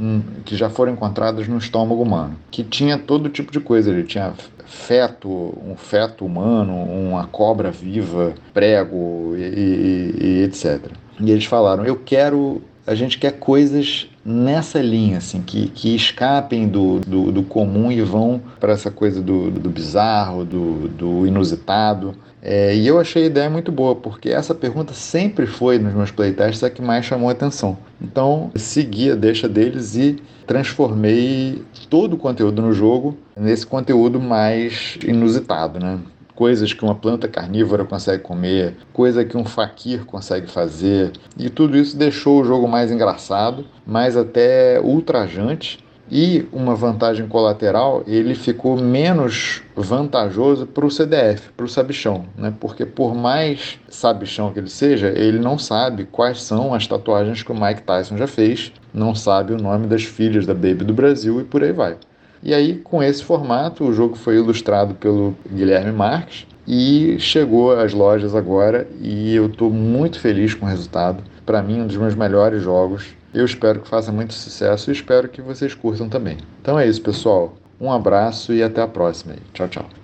que 0.45 0.57
já 0.57 0.69
foram 0.69 0.92
encontradas 0.92 1.47
no 1.47 1.59
estômago 1.59 2.02
humano, 2.02 2.37
que 2.50 2.64
tinha 2.64 2.99
todo 2.99 3.28
tipo 3.28 3.52
de 3.52 3.61
coisa, 3.61 3.90
ele 3.90 4.02
tinha 4.02 4.33
feto, 4.66 5.28
um 5.28 5.76
feto 5.76 6.25
humano, 6.25 6.75
uma 6.75 7.26
cobra 7.26 7.71
viva, 7.71 8.35
prego 8.52 9.35
e, 9.37 9.42
e, 9.42 10.25
e 10.25 10.42
etc. 10.42 10.90
E 11.21 11.30
eles 11.30 11.45
falaram: 11.45 11.85
eu 11.85 11.97
quero 11.97 12.62
a 12.87 12.95
gente 12.97 13.19
quer 13.19 13.38
coisas 13.38 14.09
nessa 14.24 14.80
linha, 14.80 15.18
assim, 15.18 15.42
que, 15.42 15.68
que 15.68 15.94
escapem 15.94 16.68
do, 16.68 17.00
do, 17.00 17.32
do 17.32 17.42
comum 17.42 17.90
e 17.90 18.02
vão 18.02 18.40
para 18.58 18.73
essa 18.73 18.90
coisa 18.90 19.21
do, 19.21 19.50
do 19.50 19.71
bizarro, 19.71 20.45
do, 20.45 20.88
do 20.88 21.26
inusitado. 21.26 22.14
É, 22.42 22.75
e 22.75 22.86
eu 22.86 22.99
achei 22.99 23.25
a 23.25 23.26
ideia 23.26 23.50
muito 23.50 23.71
boa, 23.71 23.95
porque 23.95 24.30
essa 24.30 24.54
pergunta 24.54 24.95
sempre 24.95 25.47
foi 25.47 25.78
nos 25.78 25.92
meus 25.95 26.10
playtests 26.10 26.62
a 26.62 26.71
que 26.71 26.80
mais 26.80 27.04
chamou 27.04 27.28
a 27.28 27.32
atenção. 27.32 27.76
Então, 28.00 28.50
segui 28.54 29.10
a 29.10 29.14
deixa 29.14 29.49
deles 29.49 29.95
e 29.97 30.16
transformei 30.47 31.62
todo 31.88 32.14
o 32.14 32.16
conteúdo 32.16 32.62
no 32.62 32.73
jogo 32.73 33.16
nesse 33.36 33.66
conteúdo 33.66 34.21
mais 34.21 34.99
inusitado, 35.06 35.78
né? 35.78 35.99
Coisas 36.40 36.72
que 36.72 36.82
uma 36.82 36.94
planta 36.94 37.28
carnívora 37.28 37.84
consegue 37.84 38.22
comer, 38.22 38.74
coisa 38.94 39.26
que 39.26 39.36
um 39.36 39.44
faquir 39.44 40.06
consegue 40.06 40.50
fazer. 40.50 41.12
E 41.36 41.50
tudo 41.50 41.76
isso 41.76 41.94
deixou 41.98 42.40
o 42.40 42.44
jogo 42.44 42.66
mais 42.66 42.90
engraçado, 42.90 43.66
mais 43.86 44.16
até 44.16 44.80
ultrajante. 44.80 45.84
E 46.10 46.46
uma 46.50 46.74
vantagem 46.74 47.28
colateral, 47.28 48.02
ele 48.06 48.34
ficou 48.34 48.78
menos 48.78 49.60
vantajoso 49.76 50.66
para 50.66 50.86
o 50.86 50.90
CDF, 50.90 51.50
para 51.54 51.66
o 51.66 51.68
sabichão, 51.68 52.24
né? 52.34 52.54
Porque 52.58 52.86
por 52.86 53.14
mais 53.14 53.78
sabichão 53.90 54.50
que 54.50 54.60
ele 54.60 54.70
seja, 54.70 55.08
ele 55.08 55.38
não 55.38 55.58
sabe 55.58 56.06
quais 56.06 56.42
são 56.42 56.72
as 56.72 56.86
tatuagens 56.86 57.42
que 57.42 57.52
o 57.52 57.54
Mike 57.54 57.82
Tyson 57.82 58.16
já 58.16 58.26
fez, 58.26 58.72
não 58.94 59.14
sabe 59.14 59.52
o 59.52 59.58
nome 59.58 59.86
das 59.86 60.04
filhas 60.04 60.46
da 60.46 60.54
Baby 60.54 60.84
do 60.84 60.94
Brasil 60.94 61.38
e 61.38 61.44
por 61.44 61.62
aí 61.62 61.70
vai. 61.72 61.98
E 62.42 62.54
aí, 62.54 62.76
com 62.76 63.02
esse 63.02 63.22
formato, 63.22 63.84
o 63.84 63.92
jogo 63.92 64.16
foi 64.16 64.36
ilustrado 64.36 64.94
pelo 64.94 65.36
Guilherme 65.50 65.92
Marques 65.92 66.46
e 66.66 67.18
chegou 67.18 67.72
às 67.72 67.92
lojas 67.92 68.34
agora 68.34 68.88
e 69.00 69.34
eu 69.34 69.46
estou 69.46 69.70
muito 69.70 70.20
feliz 70.20 70.54
com 70.54 70.64
o 70.64 70.68
resultado. 70.68 71.22
Para 71.44 71.62
mim, 71.62 71.82
um 71.82 71.86
dos 71.86 71.96
meus 71.96 72.14
melhores 72.14 72.62
jogos. 72.62 73.14
Eu 73.32 73.44
espero 73.44 73.80
que 73.80 73.88
faça 73.88 74.10
muito 74.10 74.34
sucesso 74.34 74.90
e 74.90 74.92
espero 74.92 75.28
que 75.28 75.42
vocês 75.42 75.74
curtam 75.74 76.08
também. 76.08 76.38
Então 76.60 76.78
é 76.78 76.86
isso, 76.86 77.02
pessoal. 77.02 77.54
Um 77.80 77.92
abraço 77.92 78.52
e 78.52 78.62
até 78.62 78.82
a 78.82 78.88
próxima. 78.88 79.34
Tchau, 79.52 79.68
tchau. 79.68 80.00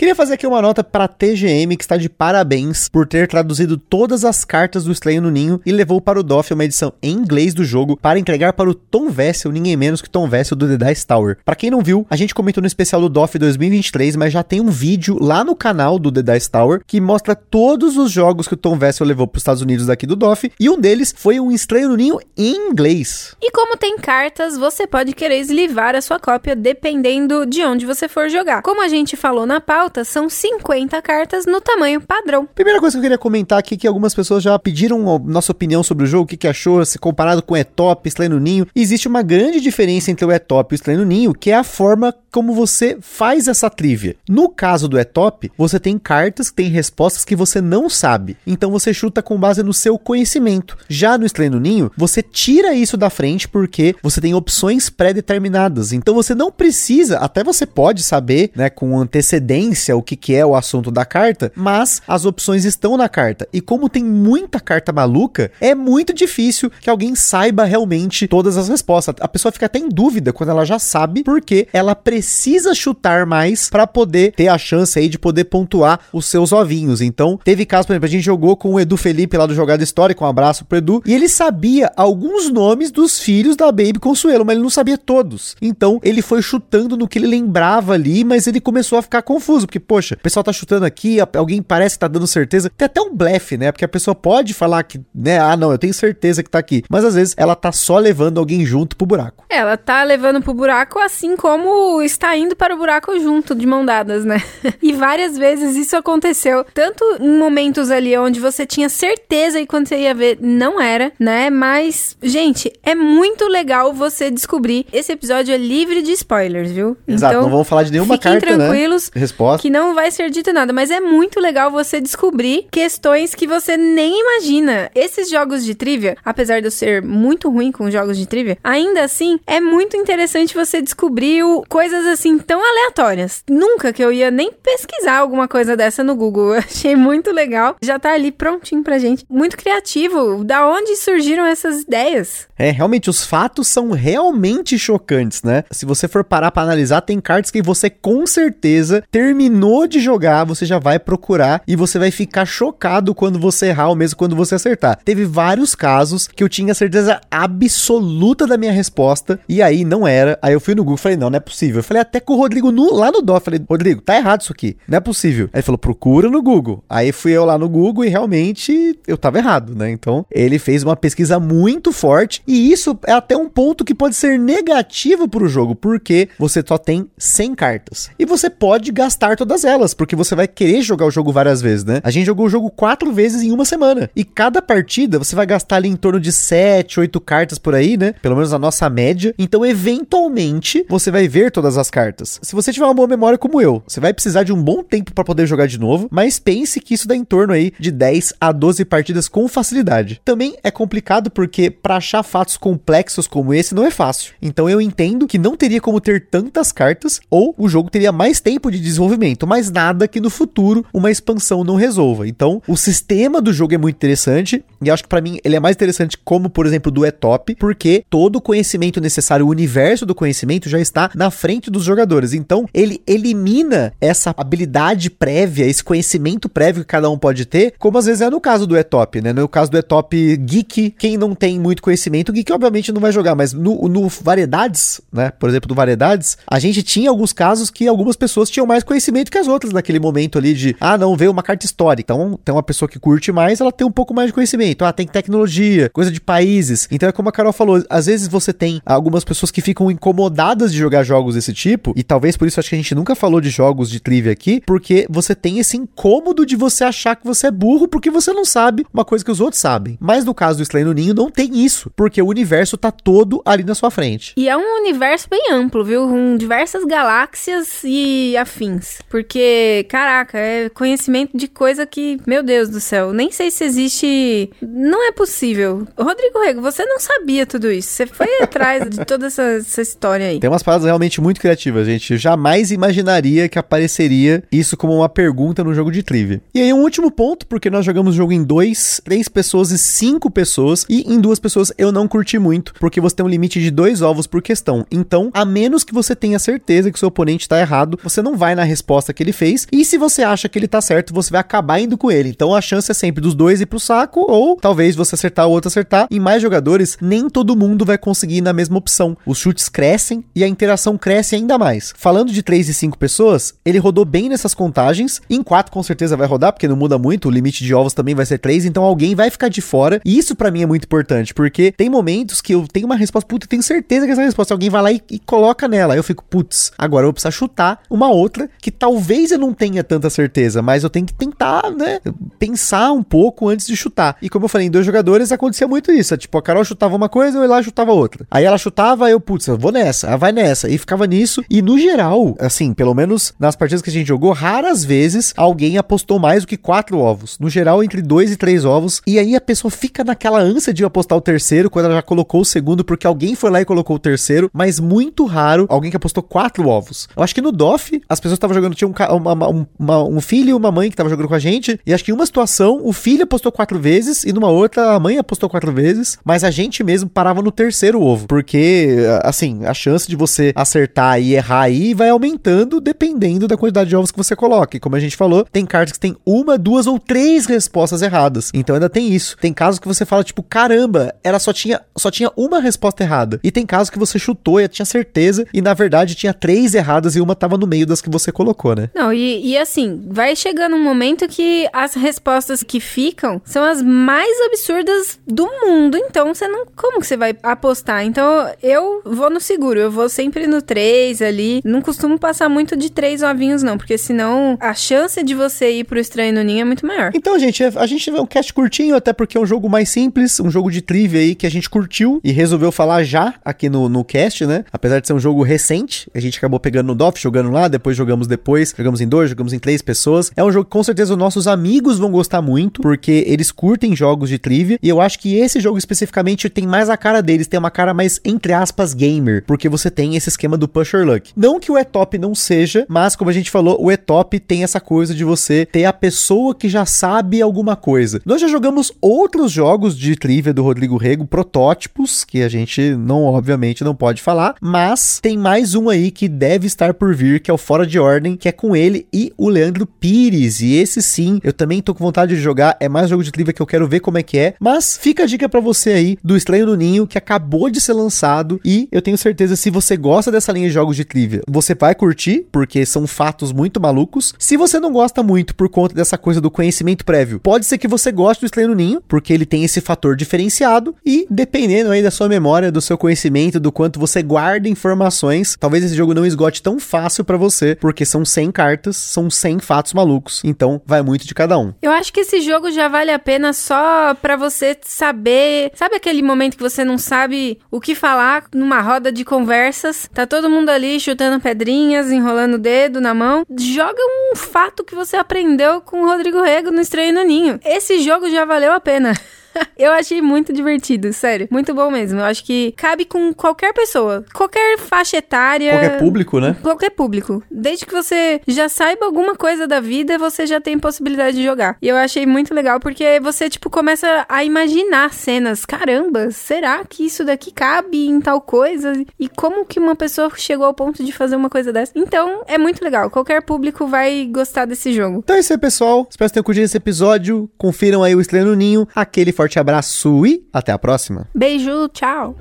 Queria 0.00 0.14
fazer 0.14 0.32
aqui 0.32 0.46
uma 0.46 0.62
nota 0.62 0.82
para 0.82 1.04
a 1.04 1.08
TGM 1.08 1.76
que 1.76 1.84
está 1.84 1.98
de 1.98 2.08
parabéns 2.08 2.88
por 2.88 3.06
ter 3.06 3.28
traduzido 3.28 3.76
todas 3.76 4.24
as 4.24 4.46
cartas 4.46 4.84
do 4.84 4.92
Estranho 4.92 5.20
no 5.20 5.30
Ninho 5.30 5.60
e 5.66 5.70
levou 5.70 6.00
para 6.00 6.18
o 6.18 6.22
DOF 6.22 6.54
uma 6.54 6.64
edição 6.64 6.94
em 7.02 7.12
inglês 7.12 7.52
do 7.52 7.66
jogo 7.66 7.98
para 7.98 8.18
entregar 8.18 8.54
para 8.54 8.70
o 8.70 8.74
Tom 8.74 9.10
Vessel, 9.10 9.52
ninguém 9.52 9.76
menos 9.76 10.00
que 10.00 10.08
Tom 10.08 10.26
Vessel 10.26 10.56
do 10.56 10.66
The 10.66 10.86
Dice 10.86 11.06
Tower. 11.06 11.36
Para 11.44 11.54
quem 11.54 11.70
não 11.70 11.82
viu, 11.82 12.06
a 12.08 12.16
gente 12.16 12.34
comentou 12.34 12.62
no 12.62 12.66
especial 12.66 13.02
do 13.02 13.10
DOF 13.10 13.38
2023, 13.38 14.16
mas 14.16 14.32
já 14.32 14.42
tem 14.42 14.58
um 14.58 14.70
vídeo 14.70 15.18
lá 15.20 15.44
no 15.44 15.54
canal 15.54 15.98
do 15.98 16.10
The 16.10 16.22
Dice 16.22 16.50
Tower 16.50 16.80
que 16.86 16.98
mostra 16.98 17.34
todos 17.34 17.98
os 17.98 18.10
jogos 18.10 18.48
que 18.48 18.54
o 18.54 18.56
Tom 18.56 18.78
Vessel 18.78 19.06
levou 19.06 19.26
para 19.26 19.36
os 19.36 19.42
Estados 19.42 19.60
Unidos 19.60 19.84
daqui 19.84 20.06
do 20.06 20.16
DOF 20.16 20.50
e 20.58 20.70
um 20.70 20.80
deles 20.80 21.12
foi 21.14 21.38
um 21.38 21.52
Estranho 21.52 21.90
no 21.90 21.96
Ninho 21.96 22.18
em 22.38 22.70
inglês. 22.70 23.36
E 23.38 23.50
como 23.50 23.76
tem 23.76 23.98
cartas, 23.98 24.56
você 24.56 24.86
pode 24.86 25.12
querer 25.12 25.40
eslivar 25.40 25.94
a 25.94 26.00
sua 26.00 26.18
cópia 26.18 26.56
dependendo 26.56 27.44
de 27.44 27.62
onde 27.62 27.84
você 27.84 28.08
for 28.08 28.30
jogar. 28.30 28.62
Como 28.62 28.82
a 28.82 28.88
gente 28.88 29.14
falou 29.14 29.44
na 29.44 29.60
pauta, 29.60 29.89
são 30.04 30.28
50 30.28 31.00
cartas 31.02 31.46
no 31.46 31.60
tamanho 31.60 32.00
padrão. 32.00 32.46
Primeira 32.54 32.80
coisa 32.80 32.94
que 32.94 32.98
eu 32.98 33.02
queria 33.02 33.18
comentar 33.18 33.58
aqui 33.58 33.76
que 33.76 33.86
algumas 33.86 34.14
pessoas 34.14 34.42
já 34.42 34.58
pediram 34.58 35.18
nossa 35.24 35.52
opinião 35.52 35.82
sobre 35.82 36.04
o 36.04 36.06
jogo, 36.06 36.24
o 36.24 36.26
que, 36.26 36.36
que 36.36 36.48
achou, 36.48 36.84
se 36.84 36.98
comparado 36.98 37.42
com 37.42 37.54
o 37.54 37.56
E-Top, 37.56 38.08
Estranho 38.08 38.32
no 38.32 38.40
Ninho. 38.40 38.66
Existe 38.74 39.08
uma 39.08 39.22
grande 39.22 39.60
diferença 39.60 40.10
entre 40.10 40.24
o 40.24 40.32
E-Top 40.32 40.72
e 40.72 40.74
o 40.74 40.76
Estranho 40.76 41.00
no 41.00 41.04
Ninho, 41.04 41.34
que 41.34 41.50
é 41.50 41.54
a 41.54 41.64
forma 41.64 42.14
como 42.30 42.54
você 42.54 42.96
faz 43.00 43.48
essa 43.48 43.68
trivia. 43.68 44.16
No 44.28 44.48
caso 44.48 44.88
do 44.88 44.98
E-Top, 44.98 45.50
você 45.58 45.80
tem 45.80 45.98
cartas 45.98 46.50
que 46.50 46.56
têm 46.56 46.68
respostas 46.70 47.24
que 47.24 47.34
você 47.34 47.60
não 47.60 47.90
sabe. 47.90 48.36
Então 48.46 48.70
você 48.70 48.94
chuta 48.94 49.22
com 49.22 49.38
base 49.38 49.62
no 49.62 49.74
seu 49.74 49.98
conhecimento. 49.98 50.76
Já 50.88 51.18
no 51.18 51.26
Estranho 51.26 51.52
no 51.52 51.60
Ninho, 51.60 51.90
você 51.96 52.22
tira 52.22 52.74
isso 52.74 52.96
da 52.96 53.10
frente 53.10 53.48
porque 53.48 53.96
você 54.02 54.20
tem 54.20 54.34
opções 54.34 54.88
pré-determinadas. 54.88 55.92
Então 55.92 56.14
você 56.14 56.34
não 56.34 56.52
precisa, 56.52 57.18
até 57.18 57.42
você 57.42 57.66
pode 57.66 58.02
saber, 58.02 58.50
né, 58.54 58.70
com 58.70 58.98
antecedência 58.98 59.79
o 59.94 60.02
que, 60.02 60.16
que 60.16 60.34
é 60.34 60.44
o 60.44 60.54
assunto 60.54 60.90
da 60.90 61.04
carta, 61.04 61.52
mas 61.54 62.02
as 62.06 62.24
opções 62.24 62.64
estão 62.64 62.96
na 62.96 63.08
carta. 63.08 63.48
E 63.52 63.60
como 63.60 63.88
tem 63.88 64.04
muita 64.04 64.60
carta 64.60 64.92
maluca, 64.92 65.50
é 65.60 65.74
muito 65.74 66.12
difícil 66.12 66.70
que 66.80 66.90
alguém 66.90 67.14
saiba 67.14 67.64
realmente 67.64 68.28
todas 68.28 68.56
as 68.56 68.68
respostas. 68.68 69.14
A 69.20 69.28
pessoa 69.28 69.52
fica 69.52 69.66
até 69.66 69.78
em 69.78 69.88
dúvida 69.88 70.32
quando 70.32 70.50
ela 70.50 70.64
já 70.64 70.78
sabe, 70.78 71.22
porque 71.22 71.68
ela 71.72 71.94
precisa 71.94 72.74
chutar 72.74 73.26
mais 73.26 73.68
para 73.68 73.86
poder 73.86 74.32
ter 74.32 74.48
a 74.48 74.58
chance 74.58 74.98
aí 74.98 75.08
de 75.08 75.18
poder 75.18 75.44
pontuar 75.44 76.00
os 76.12 76.26
seus 76.26 76.52
ovinhos. 76.52 77.00
Então, 77.00 77.38
teve 77.42 77.64
caso, 77.64 77.86
por 77.86 77.92
exemplo, 77.92 78.06
a 78.06 78.10
gente 78.10 78.24
jogou 78.24 78.56
com 78.56 78.74
o 78.74 78.80
Edu 78.80 78.96
Felipe 78.96 79.36
lá 79.36 79.46
do 79.46 79.54
Jogada 79.54 79.82
Histórica, 79.82 80.24
um 80.24 80.28
abraço 80.28 80.64
pro 80.64 80.78
Edu, 80.78 81.02
e 81.06 81.14
ele 81.14 81.28
sabia 81.28 81.92
alguns 81.96 82.50
nomes 82.50 82.90
dos 82.90 83.18
filhos 83.18 83.56
da 83.56 83.66
Baby 83.70 83.98
Consuelo, 83.98 84.44
mas 84.44 84.54
ele 84.54 84.62
não 84.62 84.70
sabia 84.70 84.98
todos. 84.98 85.56
Então, 85.60 86.00
ele 86.02 86.22
foi 86.22 86.42
chutando 86.42 86.96
no 86.96 87.08
que 87.08 87.18
ele 87.18 87.26
lembrava 87.26 87.94
ali, 87.94 88.24
mas 88.24 88.46
ele 88.46 88.60
começou 88.60 88.98
a 88.98 89.02
ficar 89.02 89.22
confuso 89.22 89.59
confuso, 89.60 89.66
porque, 89.66 89.80
poxa, 89.80 90.14
o 90.14 90.18
pessoal 90.18 90.42
tá 90.42 90.52
chutando 90.52 90.84
aqui, 90.84 91.18
alguém 91.34 91.62
parece 91.62 91.96
que 91.96 92.00
tá 92.00 92.08
dando 92.08 92.26
certeza. 92.26 92.70
Tem 92.76 92.86
até 92.86 93.00
um 93.00 93.14
blefe, 93.14 93.56
né? 93.56 93.70
Porque 93.70 93.84
a 93.84 93.88
pessoa 93.88 94.14
pode 94.14 94.54
falar 94.54 94.82
que, 94.82 95.00
né, 95.14 95.38
ah, 95.38 95.56
não, 95.56 95.72
eu 95.72 95.78
tenho 95.78 95.92
certeza 95.92 96.42
que 96.42 96.50
tá 96.50 96.58
aqui. 96.58 96.82
Mas 96.88 97.04
às 97.04 97.14
vezes 97.14 97.34
ela 97.36 97.54
tá 97.54 97.72
só 97.72 97.98
levando 97.98 98.38
alguém 98.38 98.64
junto 98.64 98.96
pro 98.96 99.06
buraco. 99.06 99.44
Ela 99.48 99.76
tá 99.76 100.02
levando 100.02 100.42
pro 100.42 100.54
buraco 100.54 100.98
assim 100.98 101.36
como 101.36 102.00
está 102.02 102.36
indo 102.36 102.56
para 102.56 102.74
o 102.74 102.78
buraco 102.78 103.18
junto, 103.18 103.54
de 103.54 103.66
mão 103.66 103.84
dadas, 103.84 104.24
né? 104.24 104.42
e 104.82 104.92
várias 104.92 105.36
vezes 105.36 105.76
isso 105.76 105.96
aconteceu, 105.96 106.64
tanto 106.74 107.04
em 107.20 107.38
momentos 107.38 107.90
ali 107.90 108.16
onde 108.16 108.40
você 108.40 108.66
tinha 108.66 108.88
certeza 108.88 109.60
e 109.60 109.66
quando 109.66 109.88
você 109.88 109.98
ia 109.98 110.14
ver, 110.14 110.38
não 110.40 110.80
era, 110.80 111.12
né? 111.18 111.50
Mas, 111.50 112.16
gente, 112.22 112.72
é 112.82 112.94
muito 112.94 113.46
legal 113.48 113.92
você 113.92 114.30
descobrir. 114.30 114.86
Esse 114.92 115.12
episódio 115.12 115.54
é 115.54 115.58
livre 115.58 116.02
de 116.02 116.12
spoilers, 116.12 116.70
viu? 116.70 116.96
Exato, 117.06 117.34
então, 117.34 117.42
não 117.42 117.50
vamos 117.50 117.68
falar 117.68 117.82
de 117.82 117.92
nenhuma 117.92 118.18
carta, 118.18 118.56
né? 118.56 118.66
tranquilos 118.66 119.10
né? 119.14 119.20
Resposta. 119.20 119.49
Que 119.58 119.70
não 119.70 119.94
vai 119.94 120.10
ser 120.10 120.30
dito 120.30 120.52
nada, 120.52 120.72
mas 120.72 120.90
é 120.90 121.00
muito 121.00 121.40
legal 121.40 121.70
você 121.70 122.00
descobrir 122.00 122.66
questões 122.70 123.34
que 123.34 123.46
você 123.46 123.76
nem 123.76 124.20
imagina. 124.20 124.90
Esses 124.94 125.30
jogos 125.30 125.64
de 125.64 125.74
trivia, 125.74 126.16
apesar 126.24 126.60
de 126.60 126.66
eu 126.66 126.70
ser 126.70 127.02
muito 127.02 127.50
ruim 127.50 127.72
com 127.72 127.90
jogos 127.90 128.16
de 128.16 128.26
trivia, 128.26 128.58
ainda 128.62 129.02
assim 129.02 129.38
é 129.46 129.60
muito 129.60 129.96
interessante 129.96 130.54
você 130.54 130.80
descobrir 130.80 131.42
coisas 131.68 132.06
assim 132.06 132.38
tão 132.38 132.60
aleatórias. 132.60 133.42
Nunca 133.48 133.92
que 133.92 134.02
eu 134.02 134.12
ia 134.12 134.30
nem 134.30 134.52
pesquisar 134.52 135.18
alguma 135.18 135.48
coisa 135.48 135.76
dessa 135.76 136.02
no 136.04 136.14
Google. 136.14 136.54
Eu 136.54 136.58
achei 136.58 136.96
muito 136.96 137.30
legal. 137.30 137.76
Já 137.82 137.98
tá 137.98 138.12
ali 138.12 138.32
prontinho 138.32 138.82
pra 138.82 138.98
gente. 138.98 139.24
Muito 139.28 139.56
criativo. 139.56 140.44
Da 140.44 140.66
onde 140.66 140.96
surgiram 140.96 141.44
essas 141.44 141.82
ideias? 141.82 142.48
É, 142.58 142.70
realmente, 142.70 143.08
os 143.08 143.24
fatos 143.24 143.68
são 143.68 143.90
realmente 143.90 144.78
chocantes, 144.78 145.42
né? 145.42 145.64
Se 145.70 145.86
você 145.86 146.06
for 146.06 146.22
parar 146.24 146.50
pra 146.50 146.62
analisar, 146.62 147.00
tem 147.00 147.20
cartas 147.20 147.50
que 147.50 147.62
você 147.62 147.88
com 147.88 148.26
certeza 148.26 149.02
terminou 149.40 149.86
de 149.86 150.00
jogar, 150.00 150.44
você 150.44 150.66
já 150.66 150.78
vai 150.78 150.98
procurar 150.98 151.62
e 151.66 151.74
você 151.74 151.98
vai 151.98 152.10
ficar 152.10 152.44
chocado 152.44 153.14
quando 153.14 153.38
você 153.38 153.68
errar 153.68 153.88
ou 153.88 153.96
mesmo 153.96 154.18
quando 154.18 154.36
você 154.36 154.54
acertar. 154.54 155.00
Teve 155.02 155.24
vários 155.24 155.74
casos 155.74 156.28
que 156.28 156.44
eu 156.44 156.48
tinha 156.48 156.74
certeza 156.74 157.18
absoluta 157.30 158.46
da 158.46 158.58
minha 158.58 158.70
resposta 158.70 159.40
e 159.48 159.62
aí 159.62 159.82
não 159.82 160.06
era. 160.06 160.38
Aí 160.42 160.52
eu 160.52 160.60
fui 160.60 160.74
no 160.74 160.82
Google 160.82 160.96
e 160.96 161.00
falei, 161.00 161.16
não, 161.16 161.30
não 161.30 161.38
é 161.38 161.40
possível. 161.40 161.78
Eu 161.78 161.84
falei 161.84 162.02
até 162.02 162.20
com 162.20 162.34
o 162.34 162.36
Rodrigo 162.36 162.70
no, 162.70 162.92
lá 162.92 163.10
no 163.10 163.22
Dó. 163.22 163.40
Falei, 163.40 163.62
Rodrigo, 163.66 164.02
tá 164.02 164.14
errado 164.14 164.42
isso 164.42 164.52
aqui. 164.52 164.76
Não 164.86 164.98
é 164.98 165.00
possível. 165.00 165.48
Aí 165.54 165.60
ele 165.60 165.62
falou, 165.62 165.78
procura 165.78 166.28
no 166.28 166.42
Google. 166.42 166.84
Aí 166.86 167.10
fui 167.10 167.32
eu 167.32 167.46
lá 167.46 167.56
no 167.56 167.68
Google 167.68 168.04
e 168.04 168.08
realmente 168.08 168.98
eu 169.06 169.16
tava 169.16 169.38
errado, 169.38 169.74
né? 169.74 169.90
Então 169.90 170.26
ele 170.30 170.58
fez 170.58 170.82
uma 170.82 170.96
pesquisa 170.96 171.40
muito 171.40 171.92
forte 171.92 172.42
e 172.46 172.70
isso 172.70 172.98
é 173.06 173.12
até 173.12 173.34
um 173.34 173.48
ponto 173.48 173.86
que 173.86 173.94
pode 173.94 174.16
ser 174.16 174.38
negativo 174.38 175.26
pro 175.26 175.48
jogo, 175.48 175.74
porque 175.74 176.28
você 176.38 176.62
só 176.66 176.76
tem 176.76 177.08
100 177.16 177.54
cartas. 177.54 178.10
E 178.18 178.26
você 178.26 178.50
pode 178.50 178.92
gastar 178.92 179.29
todas 179.36 179.64
elas, 179.64 179.94
porque 179.94 180.16
você 180.16 180.34
vai 180.34 180.48
querer 180.48 180.82
jogar 180.82 181.06
o 181.06 181.10
jogo 181.10 181.32
várias 181.32 181.60
vezes, 181.60 181.84
né? 181.84 182.00
A 182.02 182.10
gente 182.10 182.26
jogou 182.26 182.46
o 182.46 182.50
jogo 182.50 182.70
quatro 182.70 183.12
vezes 183.12 183.42
em 183.42 183.52
uma 183.52 183.64
semana. 183.64 184.10
E 184.14 184.24
cada 184.24 184.62
partida 184.62 185.18
você 185.18 185.34
vai 185.36 185.46
gastar 185.46 185.76
ali 185.76 185.88
em 185.88 185.96
torno 185.96 186.20
de 186.20 186.32
7, 186.32 187.00
8 187.00 187.20
cartas 187.20 187.58
por 187.58 187.74
aí, 187.74 187.96
né? 187.96 188.14
Pelo 188.22 188.36
menos 188.36 188.52
a 188.52 188.58
nossa 188.58 188.88
média. 188.88 189.34
Então, 189.38 189.64
eventualmente, 189.64 190.84
você 190.88 191.10
vai 191.10 191.28
ver 191.28 191.50
todas 191.50 191.76
as 191.76 191.90
cartas. 191.90 192.38
Se 192.42 192.54
você 192.54 192.72
tiver 192.72 192.86
uma 192.86 192.94
boa 192.94 193.08
memória 193.08 193.38
como 193.38 193.60
eu, 193.60 193.82
você 193.86 194.00
vai 194.00 194.12
precisar 194.12 194.42
de 194.42 194.52
um 194.52 194.62
bom 194.62 194.82
tempo 194.82 195.12
para 195.12 195.24
poder 195.24 195.46
jogar 195.46 195.66
de 195.66 195.78
novo, 195.78 196.08
mas 196.10 196.38
pense 196.38 196.80
que 196.80 196.94
isso 196.94 197.08
dá 197.08 197.16
em 197.16 197.24
torno 197.24 197.52
aí 197.52 197.72
de 197.78 197.90
10 197.90 198.34
a 198.40 198.52
12 198.52 198.84
partidas 198.84 199.28
com 199.28 199.46
facilidade. 199.48 200.20
Também 200.24 200.56
é 200.62 200.70
complicado 200.70 201.30
porque 201.30 201.70
para 201.70 201.96
achar 201.96 202.22
fatos 202.22 202.56
complexos 202.56 203.26
como 203.26 203.54
esse 203.54 203.74
não 203.74 203.84
é 203.84 203.90
fácil. 203.90 204.34
Então 204.40 204.68
eu 204.68 204.80
entendo 204.80 205.26
que 205.26 205.38
não 205.38 205.56
teria 205.56 205.80
como 205.80 206.00
ter 206.00 206.26
tantas 206.28 206.72
cartas 206.72 207.20
ou 207.30 207.54
o 207.56 207.68
jogo 207.68 207.90
teria 207.90 208.12
mais 208.12 208.40
tempo 208.40 208.70
de 208.70 208.78
desenvolvimento, 208.78 209.19
mas 209.46 209.70
nada 209.70 210.08
que 210.08 210.20
no 210.20 210.30
futuro 210.30 210.84
uma 210.92 211.10
expansão 211.10 211.64
não 211.64 211.76
resolva. 211.76 212.26
Então, 212.26 212.62
o 212.66 212.76
sistema 212.76 213.40
do 213.40 213.52
jogo 213.52 213.74
é 213.74 213.78
muito 213.78 213.96
interessante 213.96 214.64
e 214.82 214.90
acho 214.90 215.02
que 215.02 215.08
para 215.08 215.20
mim 215.20 215.38
ele 215.44 215.56
é 215.56 215.60
mais 215.60 215.76
interessante 215.76 216.16
como, 216.16 216.48
por 216.48 216.66
exemplo, 216.66 216.90
do 216.90 217.04
Etop, 217.04 217.54
porque 217.56 218.04
todo 218.08 218.36
o 218.36 218.40
conhecimento 218.40 219.00
necessário, 219.00 219.46
o 219.46 219.50
universo 219.50 220.06
do 220.06 220.14
conhecimento 220.14 220.68
já 220.68 220.80
está 220.80 221.10
na 221.14 221.30
frente 221.30 221.70
dos 221.70 221.84
jogadores. 221.84 222.32
Então, 222.32 222.66
ele 222.72 223.02
elimina 223.06 223.92
essa 224.00 224.34
habilidade 224.36 225.10
prévia, 225.10 225.66
esse 225.66 225.84
conhecimento 225.84 226.48
prévio 226.48 226.82
que 226.82 226.88
cada 226.88 227.10
um 227.10 227.18
pode 227.18 227.44
ter, 227.44 227.74
como 227.78 227.98
às 227.98 228.06
vezes 228.06 228.22
é 228.22 228.30
no 228.30 228.40
caso 228.40 228.66
do 228.66 228.76
Etop, 228.76 229.20
né? 229.20 229.32
No 229.32 229.48
caso 229.48 229.70
do 229.70 229.78
Etop 229.78 230.36
Geek, 230.36 230.94
quem 230.98 231.16
não 231.16 231.34
tem 231.34 231.58
muito 231.58 231.82
conhecimento, 231.82 232.32
Geek 232.32 232.52
obviamente 232.52 232.92
não 232.92 233.00
vai 233.00 233.12
jogar, 233.12 233.34
mas 233.34 233.52
no, 233.52 233.88
no 233.88 234.08
Variedades, 234.08 235.00
né? 235.12 235.30
Por 235.30 235.48
exemplo, 235.48 235.68
do 235.68 235.74
Variedades, 235.74 236.38
a 236.46 236.58
gente 236.58 236.82
tinha 236.82 237.10
alguns 237.10 237.32
casos 237.32 237.70
que 237.70 237.86
algumas 237.86 238.16
pessoas 238.16 238.50
tinham 238.50 238.66
mais 238.66 238.82
conhecimento 238.82 239.09
que 239.30 239.38
as 239.38 239.48
outras 239.48 239.72
naquele 239.72 239.98
momento 239.98 240.38
ali 240.38 240.54
de, 240.54 240.76
ah, 240.80 240.96
não, 240.96 241.16
veio 241.16 241.30
uma 241.30 241.42
carta 241.42 241.66
histórica. 241.66 242.12
Então, 242.12 242.38
tem 242.44 242.54
uma 242.54 242.62
pessoa 242.62 242.88
que 242.88 242.98
curte 242.98 243.32
mais, 243.32 243.60
ela 243.60 243.72
tem 243.72 243.86
um 243.86 243.90
pouco 243.90 244.14
mais 244.14 244.28
de 244.28 244.32
conhecimento. 244.32 244.84
Ah, 244.84 244.92
tem 244.92 245.06
tecnologia, 245.06 245.88
coisa 245.90 246.10
de 246.10 246.20
países. 246.20 246.88
Então, 246.90 247.08
é 247.08 247.12
como 247.12 247.28
a 247.28 247.32
Carol 247.32 247.52
falou, 247.52 247.82
às 247.88 248.06
vezes 248.06 248.28
você 248.28 248.52
tem 248.52 248.80
algumas 248.84 249.24
pessoas 249.24 249.50
que 249.50 249.60
ficam 249.60 249.90
incomodadas 249.90 250.72
de 250.72 250.78
jogar 250.78 251.02
jogos 251.02 251.34
desse 251.34 251.52
tipo, 251.52 251.92
e 251.96 252.02
talvez 252.02 252.36
por 252.36 252.46
isso 252.46 252.60
acho 252.60 252.68
que 252.68 252.74
a 252.74 252.78
gente 252.78 252.94
nunca 252.94 253.14
falou 253.14 253.40
de 253.40 253.50
jogos 253.50 253.90
de 253.90 254.00
trivia 254.00 254.32
aqui, 254.32 254.62
porque 254.66 255.06
você 255.08 255.34
tem 255.34 255.58
esse 255.58 255.76
incômodo 255.76 256.46
de 256.46 256.56
você 256.56 256.84
achar 256.84 257.16
que 257.16 257.26
você 257.26 257.48
é 257.48 257.50
burro 257.50 257.88
porque 257.88 258.10
você 258.10 258.32
não 258.32 258.44
sabe 258.44 258.86
uma 258.92 259.04
coisa 259.04 259.24
que 259.24 259.30
os 259.30 259.40
outros 259.40 259.60
sabem. 259.60 259.98
Mas 260.00 260.24
no 260.24 260.34
caso 260.34 260.58
do 260.58 260.62
Slay 260.62 260.84
no 260.84 260.92
Ninho, 260.92 261.14
não 261.14 261.30
tem 261.30 261.64
isso, 261.64 261.90
porque 261.96 262.20
o 262.20 262.26
universo 262.26 262.76
tá 262.76 262.90
todo 262.90 263.42
ali 263.44 263.64
na 263.64 263.74
sua 263.74 263.90
frente. 263.90 264.32
E 264.36 264.48
é 264.48 264.56
um 264.56 264.80
universo 264.80 265.28
bem 265.28 265.52
amplo, 265.52 265.84
viu? 265.84 266.08
Com 266.08 266.36
diversas 266.36 266.84
galáxias 266.84 267.82
e 267.84 268.36
afins. 268.36 268.99
Porque, 269.08 269.86
caraca, 269.88 270.38
é 270.38 270.68
conhecimento 270.68 271.36
de 271.36 271.48
coisa 271.48 271.84
que, 271.84 272.18
meu 272.26 272.42
Deus 272.42 272.68
do 272.68 272.80
céu, 272.80 273.12
nem 273.12 273.32
sei 273.32 273.50
se 273.50 273.64
existe. 273.64 274.50
Não 274.62 275.08
é 275.08 275.10
possível. 275.10 275.86
Rodrigo 275.98 276.40
Rego, 276.40 276.62
você 276.62 276.84
não 276.84 277.00
sabia 277.00 277.44
tudo 277.44 277.70
isso. 277.70 277.88
Você 277.88 278.06
foi 278.06 278.28
atrás 278.40 278.88
de 278.88 279.04
toda 279.04 279.26
essa, 279.26 279.42
essa, 279.42 279.82
história 279.82 280.26
aí. 280.26 280.38
Tem 280.38 280.48
umas 280.48 280.62
paradas 280.62 280.86
realmente 280.86 281.20
muito 281.20 281.40
criativas, 281.40 281.86
gente. 281.86 282.12
Eu 282.12 282.18
jamais 282.18 282.70
imaginaria 282.70 283.48
que 283.48 283.58
apareceria 283.58 284.44
isso 284.52 284.76
como 284.76 284.94
uma 284.94 285.08
pergunta 285.08 285.64
no 285.64 285.74
jogo 285.74 285.90
de 285.90 286.02
trivia. 286.02 286.40
E 286.54 286.60
aí, 286.60 286.72
um 286.72 286.82
último 286.82 287.10
ponto, 287.10 287.46
porque 287.46 287.68
nós 287.68 287.84
jogamos 287.84 288.14
o 288.14 288.16
jogo 288.16 288.32
em 288.32 288.44
dois, 288.44 289.00
três 289.04 289.28
pessoas 289.28 289.70
e 289.70 289.78
cinco 289.78 290.30
pessoas. 290.30 290.86
E 290.88 291.12
em 291.12 291.20
duas 291.20 291.40
pessoas 291.40 291.72
eu 291.76 291.90
não 291.90 292.06
curti 292.06 292.38
muito, 292.38 292.74
porque 292.74 293.00
você 293.00 293.16
tem 293.16 293.26
um 293.26 293.28
limite 293.28 293.60
de 293.60 293.70
dois 293.70 294.02
ovos 294.02 294.26
por 294.26 294.40
questão. 294.40 294.86
Então, 294.90 295.30
a 295.34 295.44
menos 295.44 295.82
que 295.82 295.92
você 295.92 296.14
tenha 296.14 296.38
certeza 296.38 296.90
que 296.90 296.96
o 296.96 296.98
seu 296.98 297.08
oponente 297.08 297.44
está 297.44 297.58
errado, 297.58 297.98
você 298.02 298.22
não 298.22 298.36
vai 298.36 298.54
na 298.54 298.62
resposta 298.62 298.89
que 299.12 299.22
ele 299.22 299.32
fez. 299.32 299.66
E 299.70 299.84
se 299.84 299.96
você 299.96 300.22
acha 300.22 300.48
que 300.48 300.58
ele 300.58 300.68
tá 300.68 300.80
certo, 300.80 301.14
você 301.14 301.30
vai 301.30 301.40
acabar 301.40 301.78
indo 301.80 301.96
com 301.96 302.10
ele. 302.10 302.30
Então 302.30 302.54
a 302.54 302.60
chance 302.60 302.90
é 302.90 302.94
sempre 302.94 303.20
dos 303.20 303.34
dois 303.34 303.60
ir 303.60 303.66
pro 303.66 303.78
saco, 303.78 304.20
ou 304.28 304.56
talvez 304.56 304.96
você 304.96 305.14
acertar 305.14 305.46
o 305.46 305.50
outro 305.50 305.68
acertar. 305.68 306.06
Em 306.10 306.18
mais 306.18 306.42
jogadores, 306.42 306.98
nem 307.00 307.28
todo 307.28 307.56
mundo 307.56 307.84
vai 307.84 307.96
conseguir 307.96 308.38
ir 308.38 308.40
na 308.40 308.52
mesma 308.52 308.78
opção. 308.78 309.16
Os 309.24 309.38
chutes 309.38 309.68
crescem 309.68 310.24
e 310.34 310.42
a 310.42 310.48
interação 310.48 310.98
cresce 310.98 311.36
ainda 311.36 311.56
mais. 311.56 311.94
Falando 311.96 312.32
de 312.32 312.42
3 312.42 312.68
e 312.68 312.74
5 312.74 312.98
pessoas, 312.98 313.54
ele 313.64 313.78
rodou 313.78 314.04
bem 314.04 314.28
nessas 314.28 314.54
contagens. 314.54 315.20
Em 315.30 315.42
4 315.42 315.70
com 315.70 315.82
certeza 315.82 316.16
vai 316.16 316.26
rodar, 316.26 316.52
porque 316.52 316.68
não 316.68 316.76
muda 316.76 316.98
muito, 316.98 317.28
o 317.28 317.30
limite 317.30 317.64
de 317.64 317.74
ovos 317.74 317.94
também 317.94 318.14
vai 318.14 318.26
ser 318.26 318.38
3, 318.38 318.64
então 318.64 318.82
alguém 318.82 319.14
vai 319.14 319.30
ficar 319.30 319.48
de 319.48 319.60
fora. 319.60 320.00
E 320.04 320.18
isso 320.18 320.34
para 320.34 320.50
mim 320.50 320.62
é 320.62 320.66
muito 320.66 320.84
importante, 320.84 321.32
porque 321.32 321.72
tem 321.72 321.88
momentos 321.88 322.40
que 322.40 322.54
eu 322.54 322.66
tenho 322.66 322.86
uma 322.86 322.96
resposta, 322.96 323.26
puta, 323.26 323.46
tenho 323.46 323.62
certeza 323.62 324.06
que 324.06 324.12
essa 324.12 324.22
resposta 324.22 324.54
alguém 324.54 324.70
vai 324.70 324.82
lá 324.82 324.92
e, 324.92 325.02
e 325.10 325.18
coloca 325.18 325.68
nela. 325.68 325.96
Eu 325.96 326.02
fico, 326.02 326.24
putz, 326.24 326.72
agora 326.76 327.04
eu 327.04 327.08
vou 327.08 327.12
precisar 327.12 327.30
chutar 327.30 327.80
uma 327.88 328.10
outra 328.10 328.48
que 328.60 328.70
talvez 328.80 329.30
eu 329.30 329.38
não 329.38 329.52
tenha 329.52 329.84
tanta 329.84 330.08
certeza, 330.08 330.62
mas 330.62 330.82
eu 330.82 330.88
tenho 330.88 331.04
que 331.04 331.12
tentar, 331.12 331.70
né, 331.70 332.00
pensar 332.38 332.90
um 332.92 333.02
pouco 333.02 333.46
antes 333.46 333.66
de 333.66 333.76
chutar. 333.76 334.16
E 334.22 334.28
como 334.30 334.46
eu 334.46 334.48
falei, 334.48 334.66
em 334.66 334.70
dois 334.70 334.86
jogadores 334.86 335.30
acontecia 335.30 335.68
muito 335.68 335.92
isso. 335.92 336.16
Tipo, 336.16 336.38
a 336.38 336.42
Carol 336.42 336.64
chutava 336.64 336.96
uma 336.96 337.08
coisa, 337.08 337.36
eu 337.36 337.42
ia 337.42 337.48
lá 337.48 337.62
chutava 337.62 337.92
outra. 337.92 338.26
Aí 338.30 338.44
ela 338.44 338.56
chutava, 338.56 339.10
eu, 339.10 339.20
putz, 339.20 339.46
eu 339.46 339.58
vou 339.58 339.70
nessa, 339.70 340.06
ela 340.06 340.16
vai 340.16 340.32
nessa. 340.32 340.68
E 340.70 340.78
ficava 340.78 341.06
nisso. 341.06 341.44
E 341.50 341.60
no 341.60 341.78
geral, 341.78 342.34
assim, 342.40 342.72
pelo 342.72 342.94
menos 342.94 343.34
nas 343.38 343.54
partidas 343.54 343.82
que 343.82 343.90
a 343.90 343.92
gente 343.92 344.06
jogou, 344.06 344.32
raras 344.32 344.82
vezes 344.82 345.34
alguém 345.36 345.76
apostou 345.76 346.18
mais 346.18 346.42
do 346.44 346.46
que 346.46 346.56
quatro 346.56 346.98
ovos. 346.98 347.38
No 347.38 347.50
geral, 347.50 347.84
entre 347.84 348.00
dois 348.00 348.32
e 348.32 348.36
três 348.36 348.64
ovos. 348.64 349.02
E 349.06 349.18
aí 349.18 349.36
a 349.36 349.40
pessoa 349.42 349.70
fica 349.70 350.02
naquela 350.02 350.40
ânsia 350.40 350.72
de 350.72 350.82
apostar 350.82 351.18
o 351.18 351.20
terceiro 351.20 351.68
quando 351.68 351.84
ela 351.84 351.96
já 351.96 352.02
colocou 352.02 352.40
o 352.40 352.46
segundo, 352.46 352.82
porque 352.82 353.06
alguém 353.06 353.34
foi 353.34 353.50
lá 353.50 353.60
e 353.60 353.64
colocou 353.66 353.96
o 353.96 354.00
terceiro. 354.00 354.50
Mas 354.54 354.80
muito 354.80 355.26
raro 355.26 355.66
alguém 355.68 355.90
que 355.90 355.98
apostou 355.98 356.22
quatro 356.22 356.66
ovos. 356.66 357.08
Eu 357.14 357.22
acho 357.22 357.34
que 357.34 357.42
no 357.42 357.52
DOF, 357.52 358.00
as 358.08 358.18
pessoas 358.18 358.38
estavam 358.38 358.54
jogando, 358.60 358.74
tinha 358.74 358.88
um, 358.88 359.16
uma, 359.16 359.66
uma, 359.78 360.04
um 360.04 360.20
filho 360.20 360.50
e 360.50 360.54
uma 360.54 360.70
mãe 360.70 360.88
que 360.88 360.94
estavam 360.94 361.10
jogando 361.10 361.28
com 361.28 361.34
a 361.34 361.38
gente. 361.38 361.78
E 361.86 361.92
acho 361.92 362.04
que 362.04 362.10
em 362.10 362.14
uma 362.14 362.26
situação, 362.26 362.80
o 362.84 362.92
filho 362.92 363.24
apostou 363.24 363.50
quatro 363.50 363.78
vezes, 363.78 364.24
e 364.24 364.32
numa 364.32 364.48
outra, 364.48 364.94
a 364.94 365.00
mãe 365.00 365.18
apostou 365.18 365.48
quatro 365.48 365.72
vezes. 365.72 366.18
Mas 366.24 366.44
a 366.44 366.50
gente 366.50 366.82
mesmo 366.84 367.08
parava 367.08 367.42
no 367.42 367.50
terceiro 367.50 368.00
ovo. 368.00 368.26
Porque, 368.26 368.98
assim, 369.22 369.64
a 369.64 369.74
chance 369.74 370.08
de 370.08 370.16
você 370.16 370.52
acertar 370.54 371.20
e 371.20 371.34
errar 371.34 371.62
aí 371.62 371.94
vai 371.94 372.10
aumentando 372.10 372.80
dependendo 372.80 373.48
da 373.48 373.56
quantidade 373.56 373.90
de 373.90 373.96
ovos 373.96 374.10
que 374.10 374.18
você 374.18 374.36
coloca. 374.36 374.76
E 374.76 374.80
como 374.80 374.96
a 374.96 375.00
gente 375.00 375.16
falou, 375.16 375.44
tem 375.50 375.64
cartas 375.64 375.92
que 375.92 376.00
tem 376.00 376.16
uma, 376.24 376.58
duas 376.58 376.86
ou 376.86 376.98
três 376.98 377.46
respostas 377.46 378.02
erradas. 378.02 378.50
Então 378.54 378.74
ainda 378.74 378.88
tem 378.88 379.12
isso. 379.12 379.36
Tem 379.40 379.52
casos 379.52 379.78
que 379.78 379.88
você 379.88 380.04
fala, 380.04 380.24
tipo, 380.24 380.42
caramba, 380.42 381.14
ela 381.22 381.38
só 381.38 381.52
tinha, 381.52 381.80
só 381.96 382.10
tinha 382.10 382.30
uma 382.36 382.60
resposta 382.60 383.02
errada. 383.02 383.40
E 383.42 383.50
tem 383.50 383.66
casos 383.66 383.90
que 383.90 383.98
você 383.98 384.18
chutou 384.18 384.60
e 384.60 384.68
tinha 384.68 384.86
certeza, 384.86 385.46
e 385.52 385.60
na 385.60 385.74
verdade 385.74 386.14
tinha 386.14 386.32
três 386.32 386.74
erradas 386.74 387.16
e 387.16 387.20
uma 387.20 387.34
tava 387.34 387.56
no 387.56 387.66
meio 387.66 387.86
das 387.86 388.00
que 388.00 388.10
você 388.10 388.32
colocou 388.32 388.49
colocou, 388.54 388.74
né? 388.74 388.90
Não, 388.94 389.12
e, 389.12 389.46
e 389.46 389.58
assim, 389.58 390.02
vai 390.08 390.34
chegando 390.36 390.76
um 390.76 390.82
momento 390.82 391.26
que 391.28 391.68
as 391.72 391.94
respostas 391.94 392.62
que 392.62 392.80
ficam 392.80 393.40
são 393.44 393.64
as 393.64 393.82
mais 393.82 394.30
absurdas 394.46 395.18
do 395.26 395.46
mundo. 395.46 395.96
Então, 395.96 396.34
você 396.34 396.46
não. 396.46 396.66
Como 396.76 397.00
que 397.00 397.06
você 397.06 397.16
vai 397.16 397.34
apostar? 397.42 398.04
Então, 398.04 398.50
eu 398.62 399.02
vou 399.04 399.30
no 399.30 399.40
seguro. 399.40 399.78
Eu 399.78 399.90
vou 399.90 400.08
sempre 400.08 400.46
no 400.46 400.60
3 400.60 401.22
ali. 401.22 401.60
Não 401.64 401.80
costumo 401.80 402.18
passar 402.18 402.48
muito 402.48 402.76
de 402.76 402.90
três 402.90 403.22
ovinhos, 403.22 403.62
não. 403.62 403.78
Porque 403.78 403.96
senão 403.96 404.56
a 404.60 404.74
chance 404.74 405.22
de 405.22 405.34
você 405.34 405.70
ir 405.70 405.84
pro 405.84 405.98
estranho 405.98 406.34
no 406.34 406.42
ninho 406.42 406.60
é 406.60 406.64
muito 406.64 406.86
maior. 406.86 407.10
Então, 407.14 407.38
gente, 407.38 407.62
a 407.64 407.86
gente 407.86 408.10
vê 408.10 408.20
um 408.20 408.26
cast 408.26 408.52
curtinho, 408.52 408.96
até 408.96 409.12
porque 409.12 409.36
é 409.36 409.40
um 409.40 409.46
jogo 409.46 409.68
mais 409.68 409.88
simples, 409.88 410.40
um 410.40 410.50
jogo 410.50 410.70
de 410.70 410.82
trivia 410.82 411.20
aí 411.20 411.34
que 411.34 411.46
a 411.46 411.50
gente 411.50 411.68
curtiu 411.68 412.20
e 412.22 412.32
resolveu 412.32 412.72
falar 412.72 413.04
já 413.04 413.34
aqui 413.44 413.68
no, 413.68 413.88
no 413.88 414.04
cast, 414.04 414.44
né? 414.46 414.64
Apesar 414.72 415.00
de 415.00 415.06
ser 415.06 415.12
um 415.12 415.18
jogo 415.18 415.42
recente, 415.42 416.10
a 416.14 416.20
gente 416.20 416.38
acabou 416.38 416.58
pegando 416.58 416.88
no 416.88 416.94
DOF, 416.94 417.20
jogando 417.20 417.50
lá, 417.50 417.68
depois 417.68 417.96
jogamos 417.96 418.26
depois, 418.26 418.39
jogamos 418.76 419.00
em 419.00 419.08
dois, 419.08 419.30
jogamos 419.30 419.52
em 419.52 419.58
três 419.58 419.82
pessoas. 419.82 420.30
É 420.36 420.44
um 420.44 420.52
jogo 420.52 420.64
que 420.64 420.70
com 420.70 420.82
certeza 420.82 421.12
os 421.12 421.18
nossos 421.18 421.46
amigos 421.46 421.98
vão 421.98 422.10
gostar 422.10 422.42
muito, 422.42 422.80
porque 422.80 423.24
eles 423.26 423.52
curtem 423.52 423.94
jogos 423.94 424.28
de 424.28 424.38
trivia, 424.38 424.78
e 424.82 424.88
eu 424.88 425.00
acho 425.00 425.18
que 425.18 425.36
esse 425.36 425.60
jogo 425.60 425.78
especificamente 425.78 426.48
tem 426.48 426.66
mais 426.66 426.88
a 426.88 426.96
cara 426.96 427.22
deles, 427.22 427.46
tem 427.46 427.58
uma 427.58 427.70
cara 427.70 427.94
mais, 427.94 428.20
entre 428.24 428.52
aspas, 428.52 428.94
gamer, 428.94 429.44
porque 429.46 429.68
você 429.68 429.90
tem 429.90 430.16
esse 430.16 430.28
esquema 430.28 430.56
do 430.56 430.68
Pusher 430.68 431.06
Luck. 431.06 431.32
Não 431.36 431.60
que 431.60 431.70
o 431.70 431.78
E-Top 431.78 432.16
não 432.18 432.34
seja, 432.34 432.86
mas 432.88 433.16
como 433.16 433.30
a 433.30 433.32
gente 433.32 433.50
falou, 433.50 433.76
o 433.80 433.90
E-Top 433.90 434.38
tem 434.40 434.62
essa 434.62 434.80
coisa 434.80 435.14
de 435.14 435.24
você 435.24 435.66
ter 435.66 435.84
a 435.84 435.92
pessoa 435.92 436.54
que 436.54 436.68
já 436.68 436.84
sabe 436.84 437.42
alguma 437.42 437.76
coisa. 437.76 438.20
Nós 438.24 438.40
já 438.40 438.48
jogamos 438.48 438.92
outros 439.00 439.52
jogos 439.52 439.96
de 439.96 440.16
trivia 440.16 440.52
do 440.52 440.62
Rodrigo 440.62 440.96
Rego, 440.96 441.26
protótipos, 441.26 442.24
que 442.24 442.42
a 442.42 442.48
gente 442.48 442.94
não, 442.94 443.24
obviamente, 443.24 443.84
não 443.84 443.94
pode 443.94 444.22
falar, 444.22 444.54
mas 444.60 445.18
tem 445.20 445.36
mais 445.36 445.74
um 445.74 445.88
aí 445.88 446.10
que 446.10 446.28
deve 446.28 446.66
estar 446.66 446.94
por 446.94 447.14
vir, 447.14 447.40
que 447.40 447.50
é 447.50 447.54
o 447.54 447.58
Fora 447.58 447.86
de 447.86 447.98
Ordem, 447.98 448.29
que 448.36 448.48
é 448.48 448.52
com 448.52 448.74
ele 448.74 449.06
e 449.12 449.32
o 449.36 449.48
Leandro 449.48 449.86
Pires. 449.86 450.60
E 450.60 450.74
esse 450.74 451.02
sim, 451.02 451.40
eu 451.42 451.52
também 451.52 451.82
tô 451.82 451.94
com 451.94 452.04
vontade 452.04 452.34
de 452.34 452.40
jogar, 452.40 452.76
é 452.80 452.88
mais 452.88 453.08
jogo 453.08 453.22
de 453.22 453.32
trivia 453.32 453.52
que 453.52 453.62
eu 453.62 453.66
quero 453.66 453.88
ver 453.88 454.00
como 454.00 454.18
é 454.18 454.22
que 454.22 454.38
é, 454.38 454.54
mas 454.60 454.96
fica 454.96 455.24
a 455.24 455.26
dica 455.26 455.48
para 455.48 455.60
você 455.60 455.90
aí 455.90 456.18
do 456.22 456.36
Estranho 456.36 456.66
no 456.66 456.76
Ninho, 456.76 457.06
que 457.06 457.18
acabou 457.18 457.70
de 457.70 457.80
ser 457.80 457.92
lançado 457.92 458.60
e 458.64 458.88
eu 458.92 459.02
tenho 459.02 459.18
certeza 459.18 459.56
se 459.56 459.70
você 459.70 459.96
gosta 459.96 460.30
dessa 460.30 460.52
linha 460.52 460.68
de 460.68 460.74
jogos 460.74 460.96
de 460.96 461.04
trivia, 461.04 461.42
você 461.48 461.74
vai 461.74 461.94
curtir, 461.94 462.46
porque 462.52 462.84
são 462.86 463.06
fatos 463.06 463.52
muito 463.52 463.80
malucos. 463.80 464.34
Se 464.38 464.56
você 464.56 464.78
não 464.78 464.92
gosta 464.92 465.22
muito 465.22 465.54
por 465.54 465.68
conta 465.68 465.94
dessa 465.94 466.16
coisa 466.16 466.40
do 466.40 466.50
conhecimento 466.50 467.04
prévio, 467.04 467.40
pode 467.40 467.66
ser 467.66 467.78
que 467.78 467.88
você 467.88 468.12
goste 468.12 468.42
do 468.42 468.46
Estranho 468.46 468.68
no 468.68 468.74
Ninho, 468.74 469.02
porque 469.08 469.32
ele 469.32 469.46
tem 469.46 469.64
esse 469.64 469.80
fator 469.80 470.16
diferenciado 470.16 470.94
e 471.04 471.26
dependendo 471.30 471.90
aí 471.90 472.02
da 472.02 472.10
sua 472.10 472.28
memória, 472.28 472.70
do 472.70 472.80
seu 472.80 472.96
conhecimento, 472.96 473.58
do 473.58 473.72
quanto 473.72 473.98
você 473.98 474.22
guarda 474.22 474.68
informações, 474.68 475.56
talvez 475.58 475.84
esse 475.84 475.94
jogo 475.94 476.14
não 476.14 476.26
esgote 476.26 476.62
tão 476.62 476.78
fácil 476.78 477.24
para 477.24 477.36
você, 477.36 477.74
porque 477.74 478.04
são 478.04 478.19
100 478.24 478.52
cartas, 478.52 478.96
são 478.96 479.30
100 479.30 479.60
fatos 479.60 479.92
malucos, 479.92 480.42
então 480.44 480.80
vai 480.84 481.02
muito 481.02 481.26
de 481.26 481.34
cada 481.34 481.58
um. 481.58 481.72
Eu 481.82 481.90
acho 481.92 482.12
que 482.12 482.20
esse 482.20 482.40
jogo 482.40 482.70
já 482.70 482.88
vale 482.88 483.10
a 483.10 483.18
pena 483.18 483.52
só 483.52 484.14
para 484.14 484.36
você 484.36 484.76
saber, 484.82 485.72
sabe 485.74 485.96
aquele 485.96 486.22
momento 486.22 486.56
que 486.56 486.62
você 486.62 486.84
não 486.84 486.98
sabe 486.98 487.58
o 487.70 487.80
que 487.80 487.94
falar 487.94 488.44
numa 488.54 488.80
roda 488.80 489.10
de 489.12 489.24
conversas, 489.24 490.08
tá 490.12 490.26
todo 490.26 490.50
mundo 490.50 490.68
ali 490.68 490.98
chutando 491.00 491.40
pedrinhas, 491.40 492.10
enrolando 492.10 492.54
o 492.54 492.58
dedo 492.58 493.00
na 493.00 493.14
mão, 493.14 493.44
joga 493.58 494.00
um 494.32 494.36
fato 494.36 494.84
que 494.84 494.94
você 494.94 495.16
aprendeu 495.16 495.80
com 495.80 496.02
o 496.02 496.06
Rodrigo 496.06 496.42
Rego 496.42 496.70
no 496.70 496.80
Estranho 496.80 497.14
no 497.14 497.24
Ninho. 497.24 497.60
Esse 497.64 498.00
jogo 498.00 498.30
já 498.30 498.44
valeu 498.44 498.72
a 498.72 498.80
pena. 498.80 499.12
eu 499.78 499.92
achei 499.92 500.20
muito 500.20 500.52
divertido, 500.52 501.12
sério. 501.12 501.48
Muito 501.50 501.74
bom 501.74 501.90
mesmo. 501.90 502.20
Eu 502.20 502.24
acho 502.24 502.44
que 502.44 502.72
cabe 502.76 503.04
com 503.04 503.32
qualquer 503.32 503.72
pessoa. 503.72 504.24
Qualquer 504.32 504.78
faixa 504.78 505.16
etária. 505.18 505.72
Qualquer 505.72 505.98
público, 505.98 506.40
né? 506.40 506.56
Qualquer 506.62 506.90
público. 506.90 507.42
Desde 507.50 507.86
que 507.86 507.92
você 507.92 508.40
já 508.46 508.68
saiba 508.68 509.06
alguma 509.06 509.34
coisa 509.34 509.66
da 509.66 509.80
vida, 509.80 510.18
você 510.18 510.46
já 510.46 510.60
tem 510.60 510.78
possibilidade 510.78 511.36
de 511.36 511.44
jogar. 511.44 511.76
E 511.80 511.88
eu 511.88 511.96
achei 511.96 512.26
muito 512.26 512.54
legal 512.54 512.80
porque 512.80 513.20
você, 513.20 513.48
tipo, 513.48 513.70
começa 513.70 514.24
a 514.28 514.44
imaginar 514.44 515.12
cenas. 515.12 515.64
Caramba, 515.64 516.30
será 516.30 516.84
que 516.84 517.04
isso 517.04 517.24
daqui 517.24 517.50
cabe 517.50 518.06
em 518.06 518.20
tal 518.20 518.40
coisa? 518.40 518.92
E 519.18 519.28
como 519.28 519.64
que 519.64 519.78
uma 519.78 519.96
pessoa 519.96 520.30
chegou 520.36 520.66
ao 520.66 520.74
ponto 520.74 521.04
de 521.04 521.12
fazer 521.12 521.36
uma 521.36 521.50
coisa 521.50 521.72
dessa? 521.72 521.92
Então, 521.94 522.42
é 522.46 522.58
muito 522.58 522.82
legal. 522.82 523.10
Qualquer 523.10 523.42
público 523.42 523.86
vai 523.86 524.26
gostar 524.26 524.64
desse 524.64 524.92
jogo. 524.92 525.20
Então 525.24 525.36
é 525.36 525.40
isso 525.40 525.52
aí, 525.52 525.58
pessoal. 525.58 526.06
Espero 526.08 526.28
que 526.28 526.34
tenham 526.34 526.44
curtido 526.44 526.64
esse 526.64 526.76
episódio. 526.76 527.50
Confiram 527.56 528.02
aí 528.02 528.14
o 528.14 528.20
Estranho 528.20 528.46
no 528.46 528.54
Ninho. 528.54 528.88
Aquele 528.94 529.32
forte 529.40 529.58
abraço 529.58 530.26
e 530.26 530.46
até 530.52 530.70
a 530.70 530.78
próxima. 530.78 531.26
Beijo, 531.34 531.88
tchau. 531.88 532.36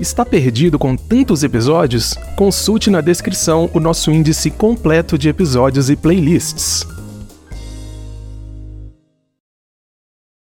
Está 0.00 0.24
perdido 0.24 0.78
com 0.78 0.96
tantos 0.96 1.42
episódios? 1.42 2.14
Consulte 2.34 2.88
na 2.88 3.02
descrição 3.02 3.68
o 3.74 3.80
nosso 3.80 4.10
índice 4.10 4.50
completo 4.50 5.18
de 5.18 5.28
episódios 5.28 5.90
e 5.90 5.96
playlists. 5.96 6.86